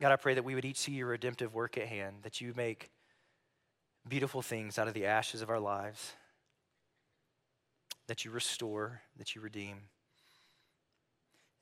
God, 0.00 0.12
I 0.12 0.16
pray 0.16 0.34
that 0.34 0.44
we 0.44 0.54
would 0.54 0.64
each 0.64 0.76
see 0.78 0.92
your 0.92 1.06
redemptive 1.08 1.54
work 1.54 1.78
at 1.78 1.86
hand, 1.86 2.16
that 2.22 2.40
you 2.40 2.52
make 2.54 2.90
beautiful 4.06 4.42
things 4.42 4.78
out 4.78 4.88
of 4.88 4.94
the 4.94 5.06
ashes 5.06 5.40
of 5.40 5.48
our 5.48 5.60
lives, 5.60 6.12
that 8.06 8.24
you 8.24 8.30
restore, 8.30 9.00
that 9.16 9.34
you 9.34 9.40
redeem. 9.40 9.78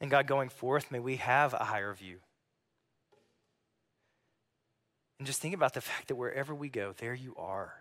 And 0.00 0.10
God, 0.10 0.26
going 0.26 0.48
forth, 0.48 0.90
may 0.90 0.98
we 0.98 1.16
have 1.16 1.54
a 1.54 1.64
higher 1.64 1.94
view. 1.94 2.18
And 5.22 5.26
just 5.28 5.40
think 5.40 5.54
about 5.54 5.72
the 5.72 5.80
fact 5.80 6.08
that 6.08 6.16
wherever 6.16 6.52
we 6.52 6.68
go, 6.68 6.94
there 6.98 7.14
you 7.14 7.36
are. 7.38 7.72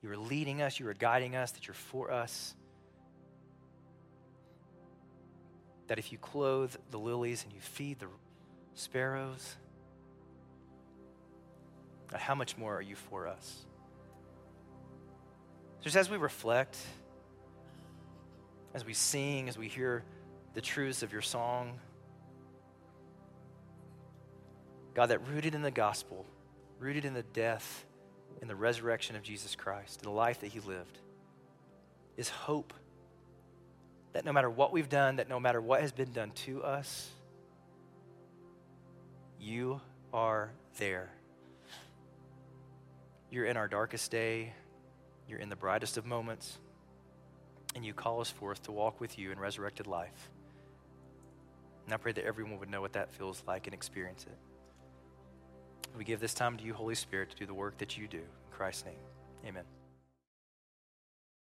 You 0.00 0.12
are 0.12 0.16
leading 0.16 0.62
us, 0.62 0.78
you 0.78 0.86
are 0.86 0.94
guiding 0.94 1.34
us, 1.34 1.50
that 1.50 1.66
you're 1.66 1.74
for 1.74 2.12
us. 2.12 2.54
That 5.88 5.98
if 5.98 6.12
you 6.12 6.18
clothe 6.18 6.72
the 6.92 7.00
lilies 7.00 7.42
and 7.42 7.52
you 7.52 7.58
feed 7.60 7.98
the 7.98 8.06
sparrows, 8.74 9.56
how 12.14 12.36
much 12.36 12.56
more 12.56 12.76
are 12.76 12.80
you 12.80 12.94
for 12.94 13.26
us? 13.26 13.66
Just 15.80 15.96
as 15.96 16.08
we 16.08 16.16
reflect, 16.16 16.76
as 18.72 18.84
we 18.84 18.94
sing, 18.94 19.48
as 19.48 19.58
we 19.58 19.66
hear 19.66 20.04
the 20.54 20.60
truths 20.60 21.02
of 21.02 21.12
your 21.12 21.22
song, 21.22 21.80
God, 24.94 25.06
that 25.06 25.26
rooted 25.26 25.56
in 25.56 25.62
the 25.62 25.72
gospel, 25.72 26.24
rooted 26.82 27.04
in 27.04 27.14
the 27.14 27.22
death 27.22 27.84
and 28.40 28.50
the 28.50 28.56
resurrection 28.56 29.14
of 29.14 29.22
Jesus 29.22 29.54
Christ, 29.54 30.00
in 30.02 30.04
the 30.04 30.14
life 30.14 30.40
that 30.40 30.48
he 30.48 30.60
lived, 30.60 30.98
is 32.16 32.28
hope 32.28 32.74
that 34.12 34.24
no 34.24 34.32
matter 34.32 34.50
what 34.50 34.72
we've 34.72 34.88
done, 34.88 35.16
that 35.16 35.28
no 35.28 35.38
matter 35.38 35.60
what 35.60 35.80
has 35.80 35.92
been 35.92 36.12
done 36.12 36.32
to 36.32 36.62
us, 36.62 37.08
you 39.40 39.80
are 40.12 40.50
there. 40.78 41.10
You're 43.30 43.46
in 43.46 43.56
our 43.56 43.68
darkest 43.68 44.10
day, 44.10 44.52
you're 45.28 45.38
in 45.38 45.48
the 45.48 45.56
brightest 45.56 45.96
of 45.96 46.04
moments, 46.04 46.58
and 47.74 47.84
you 47.86 47.94
call 47.94 48.20
us 48.20 48.28
forth 48.28 48.62
to 48.64 48.72
walk 48.72 49.00
with 49.00 49.18
you 49.18 49.30
in 49.30 49.38
resurrected 49.38 49.86
life. 49.86 50.30
And 51.86 51.94
I 51.94 51.96
pray 51.96 52.12
that 52.12 52.24
everyone 52.24 52.58
would 52.58 52.70
know 52.70 52.80
what 52.80 52.92
that 52.92 53.10
feels 53.12 53.42
like 53.46 53.66
and 53.66 53.72
experience 53.72 54.26
it. 54.28 54.51
We 55.96 56.04
give 56.04 56.20
this 56.20 56.34
time 56.34 56.56
to 56.56 56.64
you, 56.64 56.74
Holy 56.74 56.94
Spirit, 56.94 57.30
to 57.30 57.36
do 57.36 57.46
the 57.46 57.54
work 57.54 57.78
that 57.78 57.96
you 57.96 58.08
do. 58.08 58.18
In 58.18 58.24
Christ's 58.50 58.86
name, 58.86 58.94
amen. 59.46 59.64